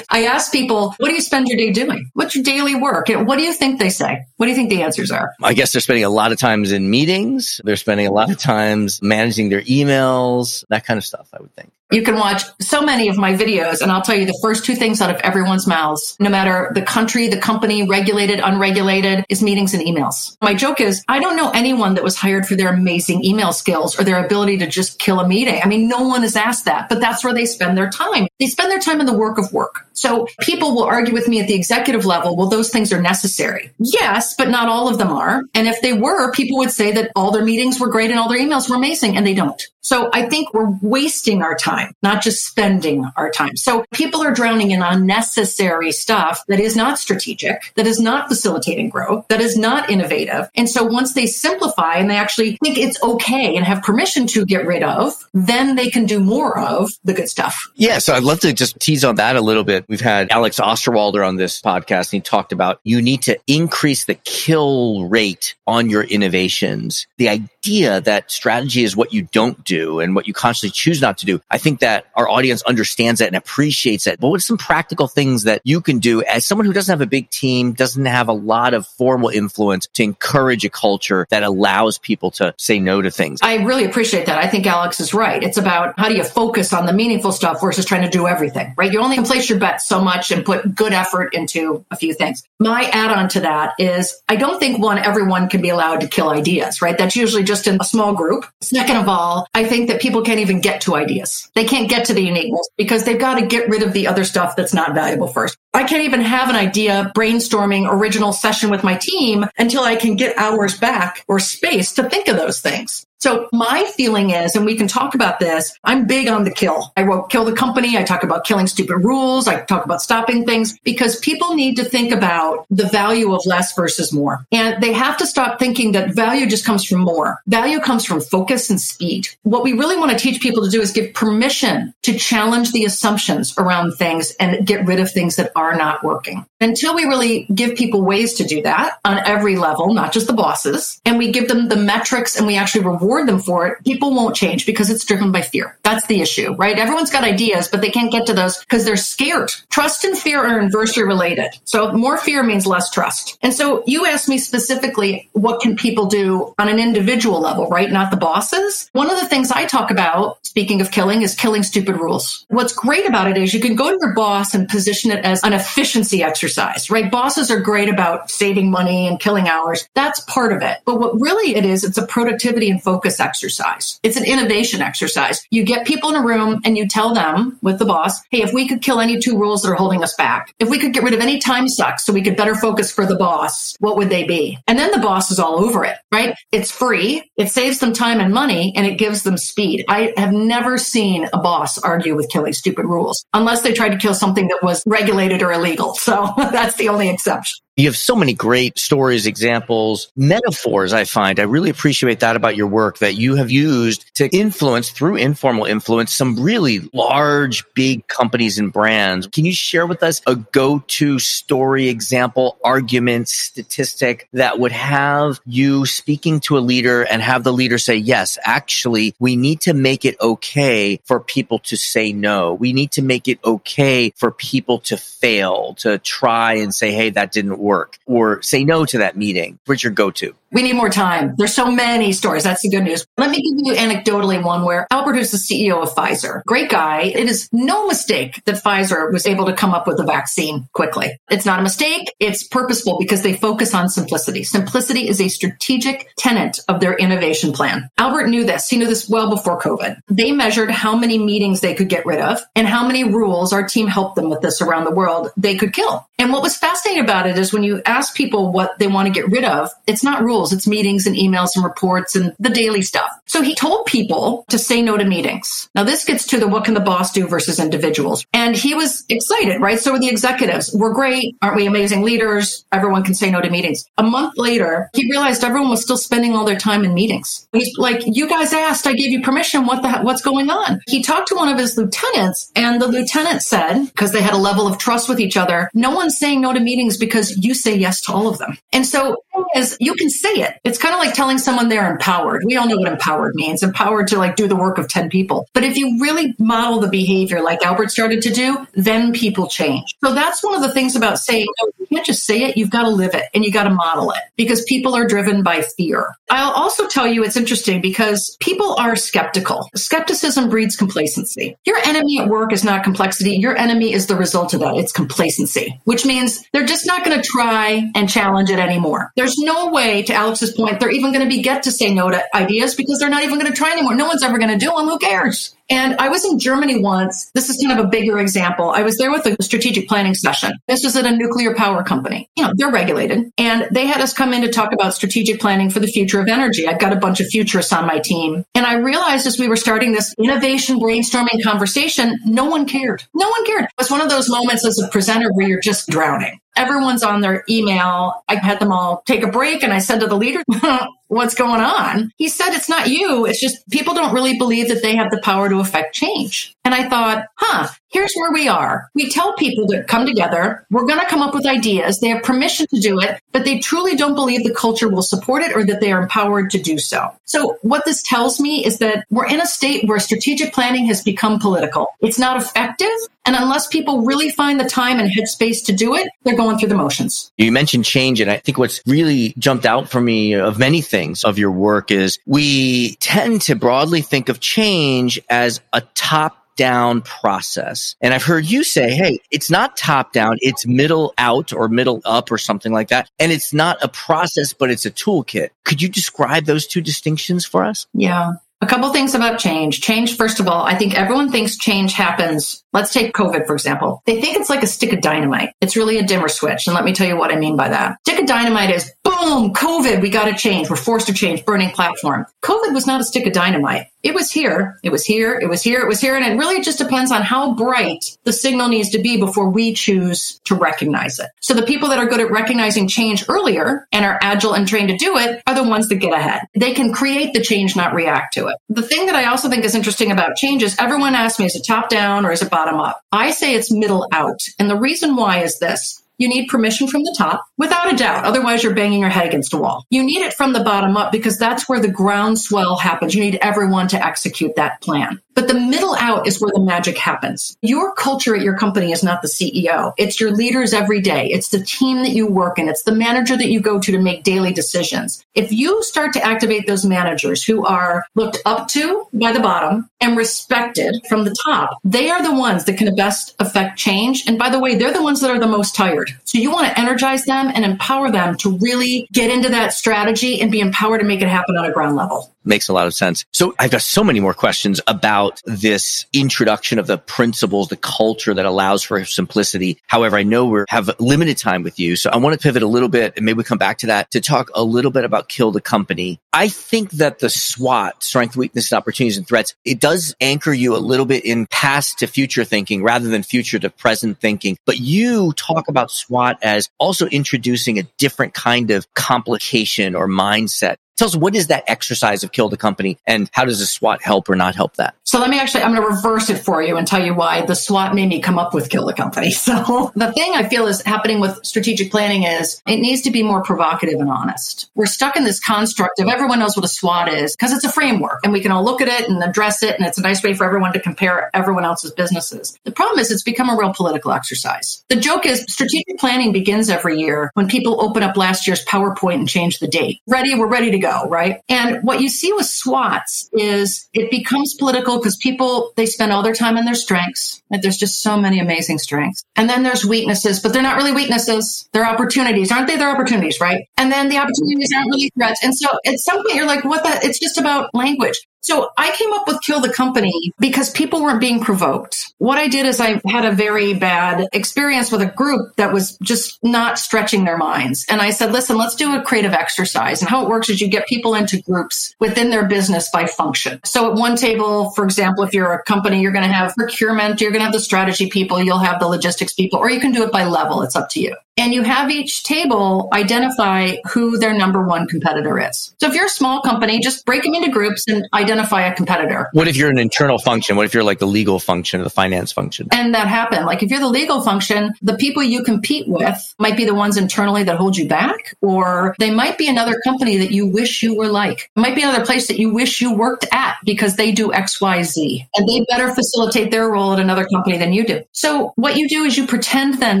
I 0.10 0.24
ask 0.24 0.52
people, 0.52 0.94
what 0.98 1.08
do 1.08 1.14
you 1.14 1.20
spend 1.20 1.48
your 1.48 1.56
day 1.56 1.72
doing? 1.72 2.10
What's 2.14 2.34
your 2.34 2.44
daily 2.44 2.74
work? 2.74 3.08
What 3.08 3.36
do 3.36 3.42
you 3.42 3.52
think 3.52 3.78
they 3.78 3.90
say? 3.90 4.24
What 4.36 4.46
do 4.46 4.50
you 4.50 4.56
think 4.56 4.70
the 4.70 4.82
answers 4.82 5.10
are? 5.10 5.32
I 5.42 5.54
guess 5.54 5.72
they're 5.72 5.80
spending 5.80 6.04
a 6.04 6.10
lot 6.10 6.32
of 6.32 6.38
times 6.38 6.72
in 6.72 6.90
meetings. 6.90 7.59
They're 7.64 7.76
spending 7.76 8.06
a 8.06 8.12
lot 8.12 8.30
of 8.30 8.38
times 8.38 9.00
managing 9.02 9.48
their 9.48 9.62
emails, 9.62 10.64
that 10.68 10.84
kind 10.84 10.98
of 10.98 11.04
stuff, 11.04 11.28
I 11.32 11.40
would 11.40 11.54
think. 11.54 11.72
You 11.90 12.02
can 12.02 12.14
watch 12.16 12.42
so 12.60 12.82
many 12.82 13.08
of 13.08 13.16
my 13.16 13.34
videos, 13.34 13.80
and 13.80 13.90
I'll 13.90 14.02
tell 14.02 14.14
you 14.14 14.24
the 14.24 14.38
first 14.40 14.64
two 14.64 14.76
things 14.76 15.00
out 15.00 15.10
of 15.10 15.20
everyone's 15.22 15.66
mouths, 15.66 16.16
no 16.20 16.30
matter 16.30 16.70
the 16.74 16.82
country, 16.82 17.28
the 17.28 17.38
company, 17.38 17.86
regulated, 17.86 18.38
unregulated, 18.38 19.24
is 19.28 19.42
meetings 19.42 19.74
and 19.74 19.82
emails. 19.82 20.36
My 20.40 20.54
joke 20.54 20.80
is, 20.80 21.02
I 21.08 21.18
don't 21.18 21.36
know 21.36 21.50
anyone 21.50 21.94
that 21.94 22.04
was 22.04 22.16
hired 22.16 22.46
for 22.46 22.54
their 22.54 22.72
amazing 22.72 23.24
email 23.24 23.52
skills 23.52 23.98
or 23.98 24.04
their 24.04 24.24
ability 24.24 24.58
to 24.58 24.66
just 24.66 24.98
kill 24.98 25.18
a 25.18 25.26
meeting. 25.26 25.60
I 25.62 25.66
mean, 25.66 25.88
no 25.88 26.02
one 26.02 26.22
has 26.22 26.36
asked 26.36 26.64
that, 26.66 26.88
but 26.88 27.00
that's 27.00 27.24
where 27.24 27.34
they 27.34 27.46
spend 27.46 27.76
their 27.76 27.90
time. 27.90 28.28
They 28.38 28.46
spend 28.46 28.70
their 28.70 28.78
time 28.78 29.00
in 29.00 29.06
the 29.06 29.16
work 29.16 29.38
of 29.38 29.52
work. 29.52 29.86
So 29.92 30.28
people 30.40 30.74
will 30.74 30.84
argue 30.84 31.12
with 31.12 31.28
me 31.28 31.40
at 31.40 31.46
the 31.46 31.54
executive 31.54 32.06
level, 32.06 32.36
well, 32.36 32.48
those 32.48 32.70
things 32.70 32.92
are 32.92 33.02
necessary. 33.02 33.70
Yes, 33.78 34.34
but 34.36 34.48
not 34.48 34.68
all 34.68 34.88
of 34.88 34.98
them 34.98 35.10
are. 35.10 35.42
And 35.54 35.68
if 35.68 35.82
they 35.82 35.92
were, 35.92 36.32
people 36.32 36.56
would 36.58 36.70
say 36.70 36.92
that 36.92 37.10
all 37.16 37.32
their 37.32 37.44
meetings 37.44 37.78
were 37.78 37.88
great 37.88 38.10
and 38.10 38.18
all 38.18 38.28
their 38.28 38.38
emails 38.38 38.70
were 38.70 38.76
amazing, 38.76 39.16
and 39.16 39.26
they 39.26 39.34
don't. 39.34 39.60
So 39.82 40.08
I 40.12 40.28
think 40.28 40.54
we're 40.54 40.72
wasting 40.82 41.42
our 41.42 41.54
time, 41.54 41.79
not 42.02 42.22
just 42.22 42.44
spending 42.46 43.08
our 43.16 43.30
time. 43.30 43.56
So 43.56 43.84
people 43.92 44.22
are 44.22 44.32
drowning 44.32 44.70
in 44.70 44.82
unnecessary 44.82 45.92
stuff 45.92 46.42
that 46.48 46.60
is 46.60 46.76
not 46.76 46.98
strategic, 46.98 47.72
that 47.76 47.86
is 47.86 48.00
not 48.00 48.28
facilitating 48.28 48.88
growth, 48.88 49.26
that 49.28 49.40
is 49.40 49.56
not 49.56 49.90
innovative. 49.90 50.48
And 50.54 50.68
so 50.68 50.84
once 50.84 51.14
they 51.14 51.26
simplify 51.26 51.94
and 51.94 52.10
they 52.10 52.16
actually 52.16 52.58
think 52.62 52.78
it's 52.78 53.02
okay 53.02 53.56
and 53.56 53.64
have 53.64 53.82
permission 53.82 54.26
to 54.28 54.44
get 54.44 54.66
rid 54.66 54.82
of, 54.82 55.14
then 55.34 55.76
they 55.76 55.90
can 55.90 56.06
do 56.06 56.20
more 56.20 56.58
of 56.58 56.90
the 57.04 57.12
good 57.12 57.28
stuff. 57.28 57.56
Yeah. 57.74 57.98
So 57.98 58.14
I'd 58.14 58.22
love 58.22 58.40
to 58.40 58.52
just 58.52 58.78
tease 58.80 59.04
on 59.04 59.16
that 59.16 59.36
a 59.36 59.40
little 59.40 59.64
bit. 59.64 59.84
We've 59.88 60.00
had 60.00 60.30
Alex 60.30 60.58
Osterwalder 60.58 61.26
on 61.26 61.36
this 61.36 61.60
podcast 61.60 62.12
and 62.12 62.18
he 62.18 62.20
talked 62.20 62.52
about 62.52 62.80
you 62.84 63.02
need 63.02 63.22
to 63.22 63.38
increase 63.46 64.04
the 64.04 64.14
kill 64.14 65.04
rate 65.08 65.54
on 65.66 65.90
your 65.90 66.02
innovations. 66.02 67.06
The 67.18 67.28
idea 67.28 67.59
that 67.64 68.30
strategy 68.30 68.84
is 68.84 68.96
what 68.96 69.12
you 69.12 69.22
don't 69.22 69.62
do 69.64 70.00
and 70.00 70.14
what 70.14 70.26
you 70.26 70.32
constantly 70.32 70.72
choose 70.72 71.00
not 71.00 71.18
to 71.18 71.26
do. 71.26 71.40
I 71.50 71.58
think 71.58 71.80
that 71.80 72.06
our 72.14 72.28
audience 72.28 72.62
understands 72.62 73.20
that 73.20 73.26
and 73.26 73.36
appreciates 73.36 74.04
that. 74.04 74.20
But 74.20 74.28
what 74.28 74.38
are 74.38 74.42
some 74.42 74.58
practical 74.58 75.08
things 75.08 75.44
that 75.44 75.60
you 75.64 75.80
can 75.80 75.98
do 75.98 76.22
as 76.22 76.46
someone 76.46 76.66
who 76.66 76.72
doesn't 76.72 76.90
have 76.90 77.00
a 77.00 77.06
big 77.06 77.30
team, 77.30 77.72
doesn't 77.72 78.06
have 78.06 78.28
a 78.28 78.32
lot 78.32 78.74
of 78.74 78.86
formal 78.86 79.28
influence 79.28 79.86
to 79.94 80.02
encourage 80.02 80.64
a 80.64 80.70
culture 80.70 81.26
that 81.30 81.42
allows 81.42 81.98
people 81.98 82.30
to 82.32 82.54
say 82.56 82.78
no 82.78 83.02
to 83.02 83.10
things? 83.10 83.40
I 83.42 83.56
really 83.56 83.84
appreciate 83.84 84.26
that. 84.26 84.38
I 84.38 84.48
think 84.48 84.66
Alex 84.66 85.00
is 85.00 85.12
right. 85.12 85.42
It's 85.42 85.58
about 85.58 85.98
how 85.98 86.08
do 86.08 86.14
you 86.14 86.24
focus 86.24 86.72
on 86.72 86.86
the 86.86 86.92
meaningful 86.92 87.32
stuff 87.32 87.60
versus 87.60 87.84
trying 87.84 88.02
to 88.02 88.10
do 88.10 88.26
everything, 88.26 88.74
right? 88.76 88.92
You 88.92 89.00
only 89.00 89.16
can 89.16 89.24
place 89.24 89.48
your 89.48 89.58
bet 89.58 89.82
so 89.82 90.00
much 90.00 90.30
and 90.30 90.44
put 90.44 90.74
good 90.74 90.92
effort 90.92 91.34
into 91.34 91.84
a 91.90 91.96
few 91.96 92.14
things. 92.14 92.42
My 92.58 92.84
add 92.92 93.10
on 93.10 93.28
to 93.30 93.40
that 93.40 93.74
is 93.78 94.20
I 94.28 94.36
don't 94.36 94.58
think 94.58 94.78
one, 94.78 94.98
everyone 94.98 95.48
can 95.48 95.60
be 95.60 95.68
allowed 95.68 96.00
to 96.00 96.08
kill 96.08 96.30
ideas, 96.30 96.80
right? 96.80 96.96
That's 96.96 97.16
usually 97.16 97.42
just 97.50 97.66
in 97.66 97.78
a 97.80 97.84
small 97.84 98.14
group. 98.14 98.46
Second 98.60 98.96
of 98.96 99.08
all, 99.08 99.44
I 99.54 99.64
think 99.64 99.88
that 99.88 100.00
people 100.00 100.22
can't 100.22 100.38
even 100.38 100.60
get 100.60 100.80
to 100.82 100.94
ideas. 100.94 101.50
They 101.56 101.64
can't 101.64 101.90
get 101.90 102.04
to 102.04 102.14
the 102.14 102.22
uniqueness 102.22 102.68
because 102.76 103.02
they've 103.04 103.18
got 103.18 103.40
to 103.40 103.46
get 103.46 103.68
rid 103.68 103.82
of 103.82 103.92
the 103.92 104.06
other 104.06 104.22
stuff 104.22 104.54
that's 104.54 104.72
not 104.72 104.94
valuable 104.94 105.26
first. 105.26 105.56
I 105.74 105.82
can't 105.82 106.04
even 106.04 106.20
have 106.20 106.48
an 106.48 106.54
idea 106.54 107.10
brainstorming 107.12 107.92
original 107.92 108.32
session 108.32 108.70
with 108.70 108.84
my 108.84 108.94
team 108.94 109.46
until 109.58 109.82
I 109.82 109.96
can 109.96 110.14
get 110.14 110.38
hours 110.38 110.78
back 110.78 111.24
or 111.26 111.40
space 111.40 111.92
to 111.94 112.08
think 112.08 112.28
of 112.28 112.36
those 112.36 112.60
things. 112.60 113.04
So 113.20 113.48
my 113.52 113.84
feeling 113.96 114.30
is, 114.30 114.56
and 114.56 114.64
we 114.64 114.76
can 114.76 114.88
talk 114.88 115.14
about 115.14 115.40
this, 115.40 115.78
I'm 115.84 116.06
big 116.06 116.26
on 116.28 116.44
the 116.44 116.50
kill. 116.50 116.90
I 116.96 117.02
wrote 117.02 117.28
kill 117.28 117.44
the 117.44 117.52
company. 117.52 117.98
I 117.98 118.02
talk 118.02 118.22
about 118.22 118.44
killing 118.44 118.66
stupid 118.66 118.96
rules. 118.96 119.46
I 119.46 119.60
talk 119.60 119.84
about 119.84 120.00
stopping 120.00 120.46
things 120.46 120.78
because 120.84 121.18
people 121.20 121.54
need 121.54 121.76
to 121.76 121.84
think 121.84 122.12
about 122.12 122.64
the 122.70 122.86
value 122.86 123.34
of 123.34 123.44
less 123.44 123.74
versus 123.74 124.10
more. 124.10 124.46
And 124.52 124.82
they 124.82 124.94
have 124.94 125.18
to 125.18 125.26
stop 125.26 125.58
thinking 125.58 125.92
that 125.92 126.14
value 126.14 126.46
just 126.46 126.64
comes 126.64 126.84
from 126.84 127.00
more. 127.00 127.40
Value 127.46 127.78
comes 127.80 128.06
from 128.06 128.22
focus 128.22 128.70
and 128.70 128.80
speed. 128.80 129.28
What 129.42 129.64
we 129.64 129.74
really 129.74 129.98
want 129.98 130.12
to 130.12 130.18
teach 130.18 130.40
people 130.40 130.64
to 130.64 130.70
do 130.70 130.80
is 130.80 130.90
give 130.90 131.12
permission 131.12 131.92
to 132.02 132.16
challenge 132.16 132.72
the 132.72 132.86
assumptions 132.86 133.52
around 133.58 133.92
things 133.92 134.34
and 134.40 134.66
get 134.66 134.86
rid 134.86 134.98
of 134.98 135.10
things 135.10 135.36
that 135.36 135.52
are 135.54 135.76
not 135.76 136.02
working. 136.02 136.46
Until 136.62 136.94
we 136.94 137.04
really 137.04 137.46
give 137.54 137.76
people 137.76 138.02
ways 138.02 138.34
to 138.34 138.44
do 138.44 138.62
that 138.62 138.98
on 139.04 139.18
every 139.26 139.56
level, 139.56 139.92
not 139.92 140.12
just 140.12 140.26
the 140.26 140.32
bosses, 140.32 141.00
and 141.04 141.18
we 141.18 141.30
give 141.30 141.48
them 141.48 141.68
the 141.68 141.76
metrics 141.76 142.36
and 142.36 142.46
we 142.46 142.56
actually 142.56 142.84
reward 142.84 143.09
them 143.26 143.38
for 143.38 143.66
it, 143.66 143.84
people 143.84 144.14
won't 144.14 144.36
change 144.36 144.66
because 144.66 144.90
it's 144.90 145.04
driven 145.04 145.32
by 145.32 145.42
fear. 145.42 145.78
That's 145.82 146.06
the 146.06 146.20
issue, 146.20 146.54
right? 146.54 146.78
Everyone's 146.78 147.10
got 147.10 147.24
ideas, 147.24 147.68
but 147.68 147.80
they 147.80 147.90
can't 147.90 148.12
get 148.12 148.26
to 148.26 148.34
those 148.34 148.58
because 148.58 148.84
they're 148.84 148.96
scared. 148.96 149.50
Trust 149.68 150.04
and 150.04 150.16
fear 150.16 150.40
are 150.44 150.60
inversely 150.60 151.02
related. 151.02 151.50
So 151.64 151.92
more 151.92 152.18
fear 152.18 152.42
means 152.42 152.66
less 152.66 152.90
trust. 152.90 153.38
And 153.42 153.52
so 153.52 153.82
you 153.86 154.06
asked 154.06 154.28
me 154.28 154.38
specifically, 154.38 155.28
what 155.32 155.60
can 155.60 155.76
people 155.76 156.06
do 156.06 156.54
on 156.58 156.68
an 156.68 156.78
individual 156.78 157.40
level, 157.40 157.68
right? 157.68 157.90
Not 157.90 158.10
the 158.10 158.16
bosses. 158.16 158.88
One 158.92 159.10
of 159.10 159.18
the 159.18 159.26
things 159.26 159.50
I 159.50 159.66
talk 159.66 159.90
about, 159.90 160.44
speaking 160.46 160.80
of 160.80 160.90
killing, 160.90 161.22
is 161.22 161.34
killing 161.34 161.62
stupid 161.62 161.96
rules. 161.96 162.46
What's 162.48 162.72
great 162.72 163.06
about 163.06 163.28
it 163.28 163.36
is 163.36 163.52
you 163.52 163.60
can 163.60 163.74
go 163.74 163.90
to 163.90 163.98
your 164.00 164.14
boss 164.14 164.54
and 164.54 164.68
position 164.68 165.10
it 165.10 165.24
as 165.24 165.42
an 165.42 165.52
efficiency 165.52 166.22
exercise, 166.22 166.90
right? 166.90 167.10
Bosses 167.10 167.50
are 167.50 167.60
great 167.60 167.88
about 167.88 168.30
saving 168.30 168.70
money 168.70 169.06
and 169.06 169.18
killing 169.18 169.48
hours. 169.48 169.88
That's 169.94 170.20
part 170.20 170.52
of 170.52 170.62
it. 170.62 170.78
But 170.84 171.00
what 171.00 171.18
really 171.20 171.56
it 171.56 171.64
is, 171.64 171.84
it's 171.84 171.98
a 171.98 172.06
productivity 172.06 172.70
and 172.70 172.82
focus 172.82 172.99
exercise. 173.20 173.98
It's 174.02 174.16
an 174.16 174.24
innovation 174.24 174.82
exercise. 174.82 175.40
You 175.50 175.64
get 175.64 175.86
people 175.86 176.10
in 176.10 176.16
a 176.16 176.24
room 176.24 176.60
and 176.64 176.76
you 176.76 176.86
tell 176.86 177.14
them 177.14 177.58
with 177.62 177.78
the 177.78 177.84
boss, 177.86 178.20
hey, 178.30 178.42
if 178.42 178.52
we 178.52 178.68
could 178.68 178.82
kill 178.82 179.00
any 179.00 179.18
two 179.18 179.38
rules 179.38 179.62
that 179.62 179.70
are 179.70 179.74
holding 179.74 180.02
us 180.02 180.14
back, 180.16 180.54
if 180.58 180.68
we 180.68 180.78
could 180.78 180.92
get 180.92 181.02
rid 181.02 181.14
of 181.14 181.20
any 181.20 181.38
time 181.38 181.68
sucks 181.68 182.04
so 182.04 182.12
we 182.12 182.22
could 182.22 182.36
better 182.36 182.54
focus 182.54 182.92
for 182.92 183.06
the 183.06 183.16
boss, 183.16 183.76
what 183.80 183.96
would 183.96 184.10
they 184.10 184.24
be? 184.24 184.58
And 184.66 184.78
then 184.78 184.90
the 184.90 184.98
boss 184.98 185.30
is 185.30 185.38
all 185.38 185.64
over 185.64 185.84
it, 185.84 185.96
right? 186.12 186.34
It's 186.52 186.70
free. 186.70 187.30
It 187.36 187.48
saves 187.48 187.78
them 187.78 187.92
time 187.92 188.20
and 188.20 188.34
money 188.34 188.72
and 188.76 188.86
it 188.86 188.98
gives 188.98 189.22
them 189.22 189.38
speed. 189.38 189.84
I 189.88 190.12
have 190.16 190.32
never 190.32 190.78
seen 190.78 191.28
a 191.32 191.38
boss 191.38 191.78
argue 191.78 192.14
with 192.14 192.30
killing 192.30 192.52
stupid 192.52 192.84
rules 192.84 193.24
unless 193.32 193.62
they 193.62 193.72
tried 193.72 193.90
to 193.90 193.98
kill 193.98 194.14
something 194.14 194.48
that 194.48 194.60
was 194.62 194.82
regulated 194.86 195.42
or 195.42 195.52
illegal. 195.52 195.94
So 195.94 196.34
That's 196.52 196.76
the 196.76 196.88
only 196.88 197.08
exception. 197.08 197.62
You 197.76 197.86
have 197.86 197.96
so 197.96 198.16
many 198.16 198.34
great 198.34 198.78
stories, 198.78 199.26
examples, 199.26 200.12
metaphors. 200.16 200.92
I 200.92 201.04
find 201.04 201.38
I 201.38 201.44
really 201.44 201.70
appreciate 201.70 202.20
that 202.20 202.36
about 202.36 202.56
your 202.56 202.66
work 202.66 202.98
that 202.98 203.14
you 203.14 203.36
have 203.36 203.50
used 203.50 204.14
to 204.16 204.28
influence 204.28 204.90
through 204.90 205.16
informal 205.16 205.64
influence 205.64 206.12
some 206.12 206.42
really 206.42 206.90
large, 206.92 207.64
big 207.74 208.06
companies 208.08 208.58
and 208.58 208.72
brands. 208.72 209.28
Can 209.28 209.44
you 209.44 209.52
share 209.52 209.86
with 209.86 210.02
us 210.02 210.20
a 210.26 210.34
go-to 210.34 211.18
story, 211.20 211.88
example, 211.88 212.58
argument, 212.62 213.28
statistic 213.28 214.28
that 214.32 214.58
would 214.58 214.72
have 214.72 215.40
you 215.46 215.86
speaking 215.86 216.40
to 216.40 216.58
a 216.58 216.60
leader 216.60 217.02
and 217.02 217.22
have 217.22 217.44
the 217.44 217.52
leader 217.52 217.78
say, 217.78 217.94
yes, 217.94 218.36
actually, 218.44 219.14
we 219.20 219.36
need 219.36 219.60
to 219.62 219.74
make 219.74 220.04
it 220.04 220.20
okay 220.20 221.00
for 221.04 221.20
people 221.20 221.60
to 221.60 221.76
say 221.76 222.12
no. 222.12 222.52
We 222.52 222.72
need 222.72 222.90
to 222.92 223.02
make 223.02 223.28
it 223.28 223.38
okay 223.44 224.10
for 224.16 224.32
people 224.32 224.80
to 224.80 224.96
fail, 224.96 225.74
to 225.78 225.98
try 225.98 226.54
and 226.54 226.74
say, 226.74 226.90
hey, 226.90 227.10
that 227.10 227.32
didn't 227.32 227.59
work 227.60 227.98
or 228.06 228.42
say 228.42 228.64
no 228.64 228.84
to 228.86 228.98
that 228.98 229.16
meeting? 229.16 229.58
Where's 229.66 229.82
your 229.82 229.92
go 229.92 230.10
to? 230.12 230.34
We 230.52 230.62
need 230.62 230.74
more 230.74 230.90
time. 230.90 231.34
There's 231.36 231.54
so 231.54 231.70
many 231.70 232.12
stories. 232.12 232.42
That's 232.42 232.62
the 232.62 232.70
good 232.70 232.82
news. 232.82 233.06
Let 233.16 233.30
me 233.30 233.36
give 233.36 233.66
you 233.66 233.74
anecdotally 233.74 234.42
one 234.42 234.64
where 234.64 234.86
Albert, 234.90 235.14
who's 235.14 235.30
the 235.30 235.38
CEO 235.38 235.80
of 235.80 235.94
Pfizer, 235.94 236.42
great 236.44 236.68
guy. 236.68 237.02
It 237.02 237.28
is 237.28 237.48
no 237.52 237.86
mistake 237.86 238.42
that 238.46 238.62
Pfizer 238.62 239.12
was 239.12 239.26
able 239.26 239.46
to 239.46 239.52
come 239.52 239.72
up 239.72 239.86
with 239.86 240.00
a 240.00 240.04
vaccine 240.04 240.66
quickly. 240.72 241.16
It's 241.30 241.46
not 241.46 241.60
a 241.60 241.62
mistake. 241.62 242.12
It's 242.18 242.42
purposeful 242.42 242.98
because 242.98 243.22
they 243.22 243.34
focus 243.34 243.74
on 243.74 243.88
simplicity. 243.88 244.42
Simplicity 244.42 245.08
is 245.08 245.20
a 245.20 245.28
strategic 245.28 246.10
tenet 246.18 246.58
of 246.68 246.80
their 246.80 246.96
innovation 246.96 247.52
plan. 247.52 247.88
Albert 247.96 248.26
knew 248.26 248.44
this. 248.44 248.68
He 248.68 248.76
knew 248.76 248.88
this 248.88 249.08
well 249.08 249.30
before 249.30 249.60
COVID. 249.60 249.98
They 250.08 250.32
measured 250.32 250.72
how 250.72 250.96
many 250.96 251.18
meetings 251.18 251.60
they 251.60 251.74
could 251.74 251.88
get 251.88 252.06
rid 252.06 252.20
of 252.20 252.40
and 252.56 252.66
how 252.66 252.84
many 252.86 253.04
rules 253.04 253.52
our 253.52 253.66
team 253.66 253.86
helped 253.86 254.16
them 254.16 254.28
with 254.28 254.40
this 254.40 254.60
around 254.60 254.84
the 254.84 254.94
world 254.94 255.30
they 255.36 255.56
could 255.56 255.72
kill. 255.72 256.06
And 256.18 256.32
what 256.32 256.42
was 256.42 256.56
fascinating 256.56 257.04
about 257.04 257.26
it 257.26 257.38
is 257.38 257.52
when 257.52 257.62
you 257.62 257.82
ask 257.86 258.14
people 258.14 258.50
what 258.50 258.78
they 258.78 258.88
want 258.88 259.06
to 259.06 259.12
get 259.12 259.30
rid 259.30 259.44
of, 259.44 259.70
it's 259.86 260.04
not 260.04 260.22
rules 260.22 260.39
tools. 260.40 260.52
It's 260.52 260.66
meetings 260.66 261.06
and 261.06 261.16
emails 261.16 261.50
and 261.54 261.64
reports 261.64 262.16
and 262.16 262.32
the 262.38 262.50
daily 262.50 262.82
stuff. 262.82 263.10
So 263.26 263.42
he 263.42 263.54
told 263.54 263.86
people 263.86 264.44
to 264.48 264.58
say 264.58 264.82
no 264.82 264.96
to 264.96 265.04
meetings. 265.04 265.68
Now 265.74 265.84
this 265.84 266.04
gets 266.04 266.26
to 266.28 266.38
the 266.38 266.48
what 266.48 266.64
can 266.64 266.74
the 266.74 266.80
boss 266.80 267.12
do 267.12 267.26
versus 267.26 267.60
individuals. 267.60 268.24
And 268.32 268.56
he 268.56 268.74
was 268.74 269.04
excited, 269.08 269.60
right? 269.60 269.78
So 269.78 269.92
were 269.92 269.98
the 269.98 270.08
executives. 270.08 270.74
We're 270.74 270.92
great. 270.92 271.36
Aren't 271.42 271.56
we 271.56 271.66
amazing 271.66 272.02
leaders? 272.02 272.64
Everyone 272.72 273.04
can 273.04 273.14
say 273.14 273.30
no 273.30 273.40
to 273.40 273.50
meetings. 273.50 273.84
A 273.98 274.02
month 274.02 274.34
later, 274.36 274.90
he 274.94 275.10
realized 275.10 275.44
everyone 275.44 275.70
was 275.70 275.82
still 275.82 275.98
spending 275.98 276.34
all 276.34 276.44
their 276.44 276.58
time 276.58 276.84
in 276.84 276.94
meetings. 276.94 277.46
He's 277.52 277.76
like, 277.76 278.02
you 278.06 278.28
guys 278.28 278.52
asked, 278.52 278.86
I 278.86 278.94
gave 278.94 279.12
you 279.12 279.22
permission. 279.22 279.66
What 279.66 279.82
the, 279.82 280.00
what's 280.00 280.22
going 280.22 280.50
on? 280.50 280.80
He 280.88 281.02
talked 281.02 281.28
to 281.28 281.34
one 281.34 281.48
of 281.48 281.58
his 281.58 281.76
lieutenants 281.76 282.50
and 282.56 282.80
the 282.80 282.88
lieutenant 282.88 283.42
said, 283.42 283.84
because 283.86 284.12
they 284.12 284.22
had 284.22 284.34
a 284.34 284.38
level 284.38 284.66
of 284.66 284.78
trust 284.78 285.08
with 285.08 285.20
each 285.20 285.36
other, 285.36 285.70
no 285.74 285.90
one's 285.90 286.18
saying 286.18 286.40
no 286.40 286.52
to 286.52 286.60
meetings 286.60 286.96
because 286.96 287.36
you 287.36 287.54
say 287.54 287.76
yes 287.76 288.00
to 288.02 288.12
all 288.12 288.28
of 288.28 288.38
them. 288.38 288.56
And 288.72 288.86
so 288.86 289.16
is 289.54 289.76
you 289.80 289.94
can 289.94 290.10
say 290.34 290.42
it. 290.42 290.54
It's 290.64 290.78
kind 290.78 290.94
of 290.94 291.00
like 291.00 291.14
telling 291.14 291.38
someone 291.38 291.68
they're 291.68 291.90
empowered. 291.90 292.42
We 292.44 292.56
all 292.56 292.68
know 292.68 292.76
what 292.76 292.90
empowered 292.90 293.34
means. 293.34 293.62
Empowered 293.62 294.08
to 294.08 294.18
like 294.18 294.36
do 294.36 294.48
the 294.48 294.56
work 294.56 294.78
of 294.78 294.88
10 294.88 295.10
people. 295.10 295.46
But 295.52 295.64
if 295.64 295.76
you 295.76 296.00
really 296.00 296.34
model 296.38 296.80
the 296.80 296.88
behavior 296.88 297.42
like 297.42 297.64
Albert 297.64 297.90
started 297.90 298.22
to 298.22 298.30
do, 298.30 298.66
then 298.74 299.12
people 299.12 299.46
change. 299.46 299.94
So 300.04 300.14
that's 300.14 300.42
one 300.42 300.54
of 300.54 300.62
the 300.62 300.72
things 300.72 300.96
about 300.96 301.18
saying, 301.18 301.46
no, 301.60 301.70
you 301.78 301.86
can't 301.86 302.06
just 302.06 302.24
say 302.24 302.42
it. 302.42 302.56
You've 302.56 302.70
got 302.70 302.82
to 302.82 302.90
live 302.90 303.14
it 303.14 303.24
and 303.34 303.44
you 303.44 303.52
got 303.52 303.64
to 303.64 303.70
model 303.70 304.10
it 304.10 304.22
because 304.36 304.64
people 304.64 304.94
are 304.94 305.06
driven 305.06 305.42
by 305.42 305.62
fear. 305.62 306.06
I'll 306.30 306.52
also 306.52 306.86
tell 306.86 307.06
you 307.06 307.24
it's 307.24 307.36
interesting 307.36 307.80
because 307.80 308.36
people 308.40 308.74
are 308.78 308.96
skeptical. 308.96 309.68
Skepticism 309.74 310.48
breeds 310.48 310.76
complacency. 310.76 311.56
Your 311.66 311.78
enemy 311.78 312.20
at 312.20 312.28
work 312.28 312.52
is 312.52 312.64
not 312.64 312.84
complexity. 312.84 313.36
Your 313.36 313.56
enemy 313.56 313.92
is 313.92 314.06
the 314.06 314.16
result 314.16 314.54
of 314.54 314.60
that. 314.60 314.76
It's 314.76 314.92
complacency, 314.92 315.80
which 315.84 316.06
means 316.06 316.42
they're 316.52 316.66
just 316.66 316.86
not 316.86 317.04
going 317.04 317.20
to 317.20 317.26
try 317.26 317.90
and 317.94 318.08
challenge 318.08 318.50
it 318.50 318.58
anymore. 318.58 319.12
There's 319.16 319.36
no 319.38 319.70
way, 319.70 320.02
to 320.02 320.12
Alex's 320.20 320.52
point, 320.52 320.78
they're 320.80 320.90
even 320.90 321.12
going 321.12 321.24
to 321.24 321.28
be 321.28 321.40
get 321.40 321.62
to 321.62 321.72
say 321.72 321.92
no 321.92 322.10
to 322.10 322.36
ideas 322.36 322.74
because 322.74 322.98
they're 322.98 323.08
not 323.08 323.24
even 323.24 323.38
going 323.38 323.50
to 323.50 323.56
try 323.56 323.72
anymore. 323.72 323.94
No 323.94 324.06
one's 324.06 324.22
ever 324.22 324.36
going 324.36 324.50
to 324.50 324.58
do 324.58 324.70
them. 324.70 324.86
Who 324.86 324.98
cares? 324.98 325.56
And 325.70 325.94
I 325.96 326.08
was 326.08 326.24
in 326.24 326.38
Germany 326.38 326.80
once. 326.80 327.30
This 327.34 327.48
is 327.48 327.62
kind 327.64 327.78
of 327.78 327.84
a 327.84 327.88
bigger 327.88 328.18
example. 328.18 328.70
I 328.70 328.82
was 328.82 328.98
there 328.98 329.10
with 329.10 329.24
a 329.26 329.40
strategic 329.42 329.88
planning 329.88 330.14
session. 330.14 330.52
This 330.66 330.82
was 330.84 330.96
at 330.96 331.06
a 331.06 331.16
nuclear 331.16 331.54
power 331.54 331.82
company. 331.84 332.28
You 332.36 332.44
know, 332.44 332.52
they're 332.56 332.70
regulated 332.70 333.30
and 333.38 333.68
they 333.70 333.86
had 333.86 334.00
us 334.00 334.12
come 334.12 334.32
in 334.32 334.42
to 334.42 334.48
talk 334.50 334.72
about 334.72 334.94
strategic 334.94 335.40
planning 335.40 335.70
for 335.70 335.78
the 335.78 335.86
future 335.86 336.20
of 336.20 336.28
energy. 336.28 336.66
I've 336.66 336.80
got 336.80 336.92
a 336.92 336.96
bunch 336.96 337.20
of 337.20 337.28
futurists 337.28 337.72
on 337.72 337.86
my 337.86 338.00
team. 338.00 338.44
And 338.54 338.66
I 338.66 338.74
realized 338.74 339.26
as 339.26 339.38
we 339.38 339.48
were 339.48 339.56
starting 339.56 339.92
this 339.92 340.14
innovation 340.18 340.80
brainstorming 340.80 341.42
conversation, 341.44 342.18
no 342.24 342.44
one 342.46 342.66
cared. 342.66 343.04
No 343.14 343.28
one 343.28 343.46
cared. 343.46 343.64
It 343.64 343.70
was 343.78 343.90
one 343.90 344.00
of 344.00 344.10
those 344.10 344.28
moments 344.28 344.66
as 344.66 344.78
a 344.78 344.88
presenter 344.88 345.30
where 345.32 345.48
you're 345.48 345.60
just 345.60 345.88
drowning 345.88 346.38
everyone's 346.56 347.02
on 347.02 347.20
their 347.20 347.44
email. 347.48 348.22
I 348.28 348.34
had 348.34 348.58
them 348.60 348.72
all 348.72 349.02
take 349.06 349.22
a 349.22 349.28
break 349.28 349.62
and 349.62 349.72
I 349.72 349.78
said 349.78 350.00
to 350.00 350.06
the 350.06 350.16
leader, 350.16 350.42
what's 351.10 351.34
going 351.34 351.60
on? 351.60 352.12
He 352.16 352.28
said, 352.28 352.54
it's 352.54 352.68
not 352.68 352.88
you. 352.88 353.26
It's 353.26 353.40
just 353.40 353.68
people 353.70 353.94
don't 353.94 354.14
really 354.14 354.38
believe 354.38 354.68
that 354.68 354.80
they 354.80 354.94
have 354.94 355.10
the 355.10 355.20
power 355.22 355.48
to 355.48 355.58
affect 355.58 355.94
change. 355.94 356.54
And 356.64 356.72
I 356.72 356.88
thought, 356.88 357.26
huh, 357.34 357.68
here's 357.90 358.14
where 358.14 358.32
we 358.32 358.48
are. 358.48 358.90
We 358.94 359.10
tell 359.10 359.34
people 359.34 359.66
to 359.68 359.82
come 359.84 360.06
together. 360.06 360.66
We're 360.70 360.86
going 360.86 361.00
to 361.00 361.06
come 361.06 361.22
up 361.22 361.34
with 361.34 361.46
ideas. 361.46 362.00
They 362.00 362.08
have 362.08 362.22
permission 362.22 362.66
to 362.72 362.80
do 362.80 363.00
it, 363.00 363.20
but 363.32 363.44
they 363.44 363.58
truly 363.58 363.96
don't 363.96 364.14
believe 364.14 364.44
the 364.44 364.54
culture 364.54 364.88
will 364.88 365.02
support 365.02 365.42
it 365.42 365.54
or 365.54 365.64
that 365.64 365.80
they 365.80 365.92
are 365.92 366.02
empowered 366.02 366.50
to 366.50 366.58
do 366.58 366.78
so. 366.78 367.10
So 367.24 367.58
what 367.62 367.84
this 367.84 368.02
tells 368.02 368.40
me 368.40 368.64
is 368.64 368.78
that 368.78 369.04
we're 369.10 369.26
in 369.26 369.40
a 369.40 369.46
state 369.46 369.86
where 369.88 369.98
strategic 369.98 370.52
planning 370.52 370.86
has 370.86 371.02
become 371.02 371.38
political. 371.38 371.86
It's 372.00 372.18
not 372.18 372.36
effective. 372.40 372.88
And 373.26 373.36
unless 373.36 373.66
people 373.68 374.02
really 374.02 374.30
find 374.30 374.58
the 374.58 374.64
time 374.64 374.98
and 374.98 375.10
headspace 375.10 375.64
to 375.66 375.72
do 375.72 375.94
it, 375.94 376.08
they're 376.24 376.36
going 376.36 376.58
through 376.58 376.70
the 376.70 376.74
motions. 376.74 377.30
You 377.36 377.52
mentioned 377.52 377.84
change. 377.84 378.20
And 378.20 378.30
I 378.30 378.38
think 378.38 378.58
what's 378.58 378.80
really 378.86 379.34
jumped 379.38 379.66
out 379.66 379.88
for 379.88 380.00
me 380.00 380.34
of 380.34 380.58
many 380.58 380.80
things 380.80 381.22
of 381.24 381.38
your 381.38 381.50
work 381.50 381.90
is 381.90 382.18
we 382.26 382.94
tend 382.96 383.42
to 383.42 383.54
broadly 383.54 384.00
think 384.00 384.28
of 384.28 384.40
change 384.40 385.20
as 385.28 385.60
a 385.72 385.82
top 385.94 386.39
down 386.56 387.02
process. 387.02 387.96
And 388.00 388.12
I've 388.12 388.24
heard 388.24 388.46
you 388.46 388.64
say, 388.64 388.90
Hey, 388.90 389.18
it's 389.30 389.50
not 389.50 389.76
top 389.76 390.12
down. 390.12 390.36
It's 390.40 390.66
middle 390.66 391.14
out 391.18 391.52
or 391.52 391.68
middle 391.68 392.00
up 392.04 392.30
or 392.30 392.38
something 392.38 392.72
like 392.72 392.88
that. 392.88 393.10
And 393.18 393.32
it's 393.32 393.52
not 393.52 393.82
a 393.82 393.88
process, 393.88 394.52
but 394.52 394.70
it's 394.70 394.86
a 394.86 394.90
toolkit. 394.90 395.50
Could 395.64 395.82
you 395.82 395.88
describe 395.88 396.44
those 396.44 396.66
two 396.66 396.80
distinctions 396.80 397.44
for 397.44 397.64
us? 397.64 397.86
Yeah. 397.94 398.32
A 398.62 398.66
couple 398.66 398.92
things 398.92 399.14
about 399.14 399.38
change. 399.38 399.80
Change, 399.80 400.16
first 400.16 400.38
of 400.38 400.46
all, 400.46 400.64
I 400.64 400.74
think 400.74 400.94
everyone 400.94 401.30
thinks 401.30 401.56
change 401.56 401.94
happens. 401.94 402.62
Let's 402.72 402.92
take 402.92 403.14
COVID, 403.14 403.46
for 403.46 403.54
example. 403.54 404.02
They 404.04 404.20
think 404.20 404.36
it's 404.36 404.50
like 404.50 404.62
a 404.62 404.66
stick 404.66 404.92
of 404.92 405.00
dynamite. 405.00 405.54
It's 405.62 405.76
really 405.76 405.96
a 405.98 406.06
dimmer 406.06 406.28
switch. 406.28 406.66
And 406.66 406.74
let 406.74 406.84
me 406.84 406.92
tell 406.92 407.08
you 407.08 407.16
what 407.16 407.32
I 407.32 407.36
mean 407.36 407.56
by 407.56 407.70
that. 407.70 407.96
Stick 408.02 408.20
of 408.20 408.26
dynamite 408.26 408.70
is 408.70 408.92
boom, 409.02 409.52
COVID, 409.52 410.00
we 410.00 410.10
got 410.10 410.26
to 410.26 410.34
change. 410.34 410.70
We're 410.70 410.76
forced 410.76 411.06
to 411.08 411.12
change, 411.12 411.44
burning 411.44 411.70
platform. 411.70 412.26
COVID 412.42 412.72
was 412.72 412.86
not 412.86 413.00
a 413.00 413.04
stick 413.04 413.26
of 413.26 413.32
dynamite. 413.32 413.86
It 414.02 414.14
was 414.14 414.30
here, 414.30 414.78
it 414.82 414.90
was 414.90 415.04
here, 415.04 415.38
it 415.38 415.48
was 415.48 415.62
here, 415.62 415.80
it 415.80 415.86
was 415.86 416.00
here. 416.00 416.16
And 416.16 416.24
it 416.24 416.38
really 416.38 416.62
just 416.62 416.78
depends 416.78 417.12
on 417.12 417.20
how 417.20 417.54
bright 417.54 418.16
the 418.24 418.32
signal 418.32 418.68
needs 418.68 418.90
to 418.90 418.98
be 418.98 419.18
before 419.18 419.50
we 419.50 419.74
choose 419.74 420.40
to 420.44 420.54
recognize 420.54 421.18
it. 421.18 421.28
So 421.40 421.52
the 421.52 421.66
people 421.66 421.90
that 421.90 421.98
are 421.98 422.06
good 422.06 422.20
at 422.20 422.30
recognizing 422.30 422.88
change 422.88 423.24
earlier 423.28 423.86
and 423.92 424.06
are 424.06 424.18
agile 424.22 424.54
and 424.54 424.66
trained 424.66 424.88
to 424.88 424.96
do 424.96 425.18
it 425.18 425.42
are 425.46 425.54
the 425.54 425.64
ones 425.64 425.88
that 425.88 425.96
get 425.96 426.14
ahead. 426.14 426.42
They 426.54 426.72
can 426.72 426.94
create 426.94 427.34
the 427.34 427.42
change, 427.42 427.76
not 427.76 427.92
react 427.92 428.32
to 428.34 428.46
it. 428.46 428.49
The 428.68 428.82
thing 428.82 429.06
that 429.06 429.14
I 429.14 429.24
also 429.26 429.48
think 429.48 429.64
is 429.64 429.74
interesting 429.74 430.10
about 430.10 430.36
change 430.36 430.62
is 430.62 430.76
everyone 430.78 431.14
asks 431.14 431.38
me, 431.38 431.46
is 431.46 431.56
it 431.56 431.64
top 431.66 431.88
down 431.88 432.24
or 432.24 432.32
is 432.32 432.42
it 432.42 432.50
bottom 432.50 432.80
up? 432.80 433.00
I 433.12 433.30
say 433.30 433.54
it's 433.54 433.72
middle 433.72 434.08
out. 434.12 434.40
And 434.58 434.70
the 434.70 434.76
reason 434.76 435.16
why 435.16 435.42
is 435.42 435.58
this 435.58 435.99
you 436.20 436.28
need 436.28 436.48
permission 436.48 436.86
from 436.86 437.02
the 437.02 437.14
top 437.16 437.46
without 437.56 437.92
a 437.92 437.96
doubt. 437.96 438.24
Otherwise, 438.24 438.62
you're 438.62 438.74
banging 438.74 439.00
your 439.00 439.08
head 439.08 439.26
against 439.26 439.54
a 439.54 439.56
wall. 439.56 439.86
You 439.90 440.04
need 440.04 440.20
it 440.20 440.34
from 440.34 440.52
the 440.52 440.62
bottom 440.62 440.96
up 440.96 441.10
because 441.10 441.38
that's 441.38 441.68
where 441.68 441.80
the 441.80 441.88
groundswell 441.88 442.76
happens. 442.76 443.14
You 443.14 443.22
need 443.22 443.38
everyone 443.40 443.88
to 443.88 444.06
execute 444.06 444.54
that 444.56 444.80
plan. 444.82 445.18
But 445.34 445.48
the 445.48 445.54
middle 445.54 445.94
out 445.94 446.26
is 446.26 446.40
where 446.40 446.52
the 446.52 446.60
magic 446.60 446.98
happens. 446.98 447.56
Your 447.62 447.94
culture 447.94 448.36
at 448.36 448.42
your 448.42 448.58
company 448.58 448.92
is 448.92 449.02
not 449.02 449.22
the 449.22 449.28
CEO. 449.28 449.94
It's 449.96 450.20
your 450.20 450.32
leaders 450.32 450.74
every 450.74 451.00
day. 451.00 451.28
It's 451.28 451.48
the 451.48 451.64
team 451.64 452.02
that 452.02 452.10
you 452.10 452.26
work 452.26 452.58
in. 452.58 452.68
It's 452.68 452.82
the 452.82 452.94
manager 452.94 453.36
that 453.36 453.48
you 453.48 453.58
go 453.60 453.80
to 453.80 453.92
to 453.92 453.98
make 453.98 454.22
daily 454.22 454.52
decisions. 454.52 455.24
If 455.34 455.50
you 455.50 455.82
start 455.82 456.12
to 456.14 456.22
activate 456.22 456.66
those 456.66 456.84
managers 456.84 457.42
who 457.42 457.64
are 457.64 458.04
looked 458.14 458.38
up 458.44 458.68
to 458.68 459.06
by 459.14 459.32
the 459.32 459.40
bottom 459.40 459.88
and 460.00 460.16
respected 460.16 461.00
from 461.08 461.24
the 461.24 461.34
top, 461.46 461.78
they 461.84 462.10
are 462.10 462.22
the 462.22 462.34
ones 462.34 462.64
that 462.64 462.76
can 462.76 462.94
best 462.94 463.34
affect 463.38 463.78
change. 463.78 464.26
And 464.26 464.38
by 464.38 464.50
the 464.50 464.60
way, 464.60 464.74
they're 464.74 464.92
the 464.92 465.02
ones 465.02 465.20
that 465.20 465.30
are 465.30 465.40
the 465.40 465.46
most 465.46 465.74
tired. 465.74 466.09
So 466.24 466.38
you 466.38 466.50
want 466.50 466.68
to 466.68 466.78
energize 466.78 467.24
them 467.24 467.50
and 467.54 467.64
empower 467.64 468.10
them 468.10 468.36
to 468.38 468.56
really 468.58 469.08
get 469.12 469.30
into 469.30 469.48
that 469.48 469.72
strategy 469.72 470.40
and 470.40 470.50
be 470.50 470.60
empowered 470.60 471.00
to 471.00 471.06
make 471.06 471.22
it 471.22 471.28
happen 471.28 471.56
on 471.56 471.64
a 471.64 471.72
ground 471.72 471.96
level. 471.96 472.34
Makes 472.44 472.68
a 472.68 472.72
lot 472.72 472.86
of 472.86 472.94
sense. 472.94 473.24
So 473.32 473.54
I've 473.58 473.70
got 473.70 473.82
so 473.82 474.02
many 474.02 474.18
more 474.18 474.32
questions 474.32 474.80
about 474.86 475.40
this 475.44 476.06
introduction 476.12 476.78
of 476.78 476.86
the 476.86 476.96
principles, 476.96 477.68
the 477.68 477.76
culture 477.76 478.32
that 478.32 478.46
allows 478.46 478.82
for 478.82 479.04
simplicity. 479.04 479.78
However, 479.86 480.16
I 480.16 480.22
know 480.22 480.46
we 480.46 480.64
have 480.70 480.90
limited 480.98 481.36
time 481.36 481.62
with 481.62 481.78
you. 481.78 481.96
So 481.96 482.08
I 482.10 482.16
want 482.16 482.32
to 482.32 482.42
pivot 482.42 482.62
a 482.62 482.66
little 482.66 482.88
bit 482.88 483.14
and 483.16 483.26
maybe 483.26 483.38
we 483.38 483.44
come 483.44 483.58
back 483.58 483.78
to 483.78 483.88
that 483.88 484.10
to 484.12 484.20
talk 484.20 484.50
a 484.54 484.62
little 484.62 484.90
bit 484.90 485.04
about 485.04 485.28
kill 485.28 485.50
the 485.50 485.60
company. 485.60 486.18
I 486.32 486.48
think 486.48 486.92
that 486.92 487.18
the 487.18 487.28
SWOT, 487.28 488.02
strength, 488.02 488.36
weaknesses, 488.36 488.72
opportunities 488.72 489.18
and 489.18 489.26
threats, 489.26 489.54
it 489.64 489.80
does 489.80 490.14
anchor 490.20 490.52
you 490.52 490.74
a 490.74 490.78
little 490.78 491.06
bit 491.06 491.24
in 491.24 491.46
past 491.46 491.98
to 491.98 492.06
future 492.06 492.44
thinking 492.44 492.82
rather 492.82 493.08
than 493.08 493.22
future 493.22 493.58
to 493.58 493.68
present 493.68 494.18
thinking. 494.18 494.56
But 494.64 494.78
you 494.78 495.32
talk 495.34 495.68
about 495.68 495.90
SWOT 496.00 496.38
as 496.42 496.68
also 496.78 497.06
introducing 497.06 497.78
a 497.78 497.84
different 497.98 498.34
kind 498.34 498.70
of 498.70 498.92
complication 498.94 499.94
or 499.94 500.08
mindset 500.08 500.76
Tell 501.00 501.08
us 501.08 501.16
what 501.16 501.34
is 501.34 501.46
that 501.46 501.64
exercise 501.66 502.22
of 502.24 502.32
kill 502.32 502.50
the 502.50 502.58
company 502.58 502.98
and 503.06 503.30
how 503.32 503.46
does 503.46 503.62
a 503.62 503.66
SWOT 503.66 504.02
help 504.02 504.28
or 504.28 504.36
not 504.36 504.54
help 504.54 504.76
that? 504.76 504.94
So 505.04 505.18
let 505.18 505.30
me 505.30 505.40
actually, 505.40 505.62
I'm 505.62 505.74
going 505.74 505.80
to 505.80 505.96
reverse 505.96 506.28
it 506.28 506.36
for 506.36 506.62
you 506.62 506.76
and 506.76 506.86
tell 506.86 507.02
you 507.02 507.14
why 507.14 507.40
the 507.46 507.54
SWOT 507.54 507.94
made 507.94 508.10
me 508.10 508.20
come 508.20 508.38
up 508.38 508.52
with 508.52 508.68
kill 508.68 508.84
the 508.84 508.92
company. 508.92 509.30
So 509.40 509.90
the 509.96 510.12
thing 510.12 510.34
I 510.34 510.46
feel 510.46 510.66
is 510.66 510.82
happening 510.82 511.18
with 511.18 511.40
strategic 511.44 511.90
planning 511.90 512.24
is 512.24 512.62
it 512.68 512.76
needs 512.76 513.00
to 513.02 513.10
be 513.10 513.22
more 513.22 513.42
provocative 513.42 513.98
and 513.98 514.10
honest. 514.10 514.70
We're 514.74 514.84
stuck 514.84 515.16
in 515.16 515.24
this 515.24 515.40
construct 515.40 515.98
of 515.98 516.08
everyone 516.08 516.38
knows 516.38 516.54
what 516.56 516.64
a 516.64 516.68
SWOT 516.68 517.08
is 517.08 517.34
because 517.34 517.52
it's 517.52 517.64
a 517.64 517.72
framework 517.72 518.20
and 518.22 518.32
we 518.32 518.40
can 518.40 518.52
all 518.52 518.62
look 518.62 518.82
at 518.82 518.88
it 518.88 519.08
and 519.08 519.22
address 519.22 519.62
it. 519.62 519.76
And 519.78 519.86
it's 519.86 519.96
a 519.96 520.02
nice 520.02 520.22
way 520.22 520.34
for 520.34 520.44
everyone 520.44 520.74
to 520.74 520.80
compare 520.80 521.30
everyone 521.32 521.64
else's 521.64 521.92
businesses. 521.92 522.58
The 522.64 522.72
problem 522.72 522.98
is 522.98 523.10
it's 523.10 523.22
become 523.22 523.48
a 523.48 523.56
real 523.56 523.72
political 523.72 524.12
exercise. 524.12 524.84
The 524.90 524.96
joke 524.96 525.24
is 525.24 525.46
strategic 525.48 525.98
planning 525.98 526.32
begins 526.32 526.68
every 526.68 526.98
year 526.98 527.30
when 527.32 527.48
people 527.48 527.82
open 527.82 528.02
up 528.02 528.18
last 528.18 528.46
year's 528.46 528.64
PowerPoint 528.66 529.14
and 529.14 529.28
change 529.28 529.58
the 529.58 529.68
date. 529.68 530.00
Ready? 530.06 530.34
We're 530.34 530.46
ready 530.46 530.70
to 530.70 530.78
go 530.78 530.89
go, 530.90 531.08
right? 531.08 531.40
And 531.48 531.82
what 531.82 532.00
you 532.00 532.08
see 532.08 532.32
with 532.32 532.46
SWOTs 532.46 533.28
is 533.32 533.88
it 533.92 534.10
becomes 534.10 534.54
political 534.54 534.98
because 534.98 535.16
people, 535.16 535.72
they 535.76 535.86
spend 535.86 536.12
all 536.12 536.22
their 536.22 536.34
time 536.34 536.56
on 536.56 536.64
their 536.64 536.74
strengths. 536.74 537.42
There's 537.50 537.76
just 537.76 538.02
so 538.02 538.16
many 538.16 538.38
amazing 538.38 538.78
strengths. 538.78 539.24
And 539.36 539.48
then 539.48 539.62
there's 539.62 539.84
weaknesses, 539.84 540.40
but 540.40 540.52
they're 540.52 540.62
not 540.62 540.76
really 540.76 540.92
weaknesses. 540.92 541.68
They're 541.72 541.86
opportunities. 541.86 542.52
Aren't 542.52 542.68
they? 542.68 542.76
They're 542.76 542.90
opportunities, 542.90 543.40
right? 543.40 543.64
And 543.76 543.90
then 543.90 544.08
the 544.08 544.18
opportunities 544.18 544.70
aren't 544.74 544.90
really 544.90 545.10
threats. 545.18 545.40
And 545.42 545.56
so 545.56 545.68
at 545.86 545.98
some 545.98 546.16
point 546.18 546.34
you're 546.34 546.46
like, 546.46 546.64
what 546.64 546.82
the, 546.82 547.06
it's 547.06 547.18
just 547.18 547.38
about 547.38 547.70
language. 547.74 548.18
So 548.42 548.70
I 548.76 548.94
came 548.96 549.12
up 549.12 549.26
with 549.26 549.40
Kill 549.42 549.60
the 549.60 549.72
Company 549.72 550.32
because 550.38 550.70
people 550.70 551.02
weren't 551.02 551.20
being 551.20 551.40
provoked. 551.40 552.12
What 552.18 552.38
I 552.38 552.48
did 552.48 552.66
is 552.66 552.80
I 552.80 553.00
had 553.06 553.24
a 553.24 553.32
very 553.32 553.74
bad 553.74 554.26
experience 554.32 554.90
with 554.90 555.02
a 555.02 555.06
group 555.06 555.54
that 555.56 555.72
was 555.72 555.96
just 556.02 556.38
not 556.42 556.78
stretching 556.78 557.24
their 557.24 557.36
minds. 557.36 557.84
And 557.88 558.00
I 558.00 558.10
said, 558.10 558.32
listen, 558.32 558.56
let's 558.56 558.74
do 558.74 558.96
a 558.96 559.02
creative 559.02 559.32
exercise. 559.32 560.00
And 560.00 560.08
how 560.08 560.22
it 560.22 560.28
works 560.28 560.48
is 560.48 560.60
you 560.60 560.68
get 560.68 560.86
people 560.86 561.14
into 561.14 561.40
groups 561.42 561.94
within 561.98 562.30
their 562.30 562.46
business 562.46 562.90
by 562.90 563.06
function. 563.06 563.60
So 563.64 563.90
at 563.90 563.98
one 563.98 564.16
table, 564.16 564.70
for 564.70 564.84
example, 564.84 565.22
if 565.24 565.34
you're 565.34 565.52
a 565.52 565.62
company, 565.64 566.00
you're 566.00 566.12
going 566.12 566.26
to 566.26 566.32
have 566.32 566.54
procurement, 566.54 567.20
you're 567.20 567.30
going 567.30 567.40
to 567.40 567.44
have 567.44 567.52
the 567.52 567.60
strategy 567.60 568.08
people, 568.08 568.42
you'll 568.42 568.58
have 568.58 568.80
the 568.80 568.88
logistics 568.88 569.34
people, 569.34 569.58
or 569.58 569.70
you 569.70 569.80
can 569.80 569.92
do 569.92 570.02
it 570.02 570.12
by 570.12 570.24
level. 570.24 570.62
It's 570.62 570.76
up 570.76 570.88
to 570.90 571.00
you. 571.00 571.14
And 571.36 571.54
you 571.54 571.62
have 571.62 571.90
each 571.90 572.22
table 572.24 572.88
identify 572.92 573.76
who 573.90 574.18
their 574.18 574.34
number 574.34 574.62
one 574.62 574.86
competitor 574.86 575.40
is. 575.40 575.74
So 575.80 575.86
if 575.86 575.94
you're 575.94 576.06
a 576.06 576.10
small 576.10 576.42
company, 576.42 576.80
just 576.80 577.06
break 577.06 577.22
them 577.22 577.34
into 577.34 577.50
groups 577.50 577.84
and 577.88 578.06
identify 578.12 578.62
a 578.62 578.74
competitor. 578.74 579.28
What 579.32 579.48
if 579.48 579.56
you're 579.56 579.70
an 579.70 579.78
internal 579.78 580.18
function? 580.18 580.56
What 580.56 580.66
if 580.66 580.74
you're 580.74 580.84
like 580.84 580.98
the 580.98 581.06
legal 581.06 581.38
function 581.38 581.80
or 581.80 581.84
the 581.84 581.90
finance 581.90 582.32
function? 582.32 582.68
And 582.72 582.94
that 582.94 583.06
happened. 583.06 583.46
Like 583.46 583.62
if 583.62 583.70
you're 583.70 583.80
the 583.80 583.88
legal 583.88 584.20
function, 584.20 584.74
the 584.82 584.96
people 584.96 585.22
you 585.22 585.42
compete 585.42 585.88
with 585.88 586.34
might 586.38 586.56
be 586.56 586.64
the 586.64 586.74
ones 586.74 586.96
internally 586.96 587.42
that 587.44 587.56
hold 587.56 587.76
you 587.76 587.88
back, 587.88 588.36
or 588.42 588.94
they 588.98 589.10
might 589.10 589.38
be 589.38 589.48
another 589.48 589.80
company 589.84 590.18
that 590.18 590.32
you 590.32 590.46
wish 590.46 590.82
you 590.82 590.96
were 590.96 591.08
like. 591.08 591.50
It 591.56 591.60
might 591.60 591.74
be 591.74 591.82
another 591.82 592.04
place 592.04 592.28
that 592.28 592.38
you 592.38 592.52
wish 592.52 592.80
you 592.80 592.94
worked 592.94 593.26
at 593.32 593.56
because 593.64 593.96
they 593.96 594.12
do 594.12 594.32
X, 594.32 594.60
Y, 594.60 594.82
Z, 594.82 595.26
and 595.36 595.48
they 595.48 595.64
better 595.70 595.94
facilitate 595.94 596.50
their 596.50 596.68
role 596.68 596.92
at 596.92 597.00
another 597.00 597.26
company 597.32 597.56
than 597.56 597.72
you 597.72 597.86
do. 597.86 598.02
So 598.12 598.52
what 598.56 598.76
you 598.76 598.88
do 598.88 599.04
is 599.04 599.16
you 599.16 599.26
pretend 599.26 599.78
then 599.78 600.00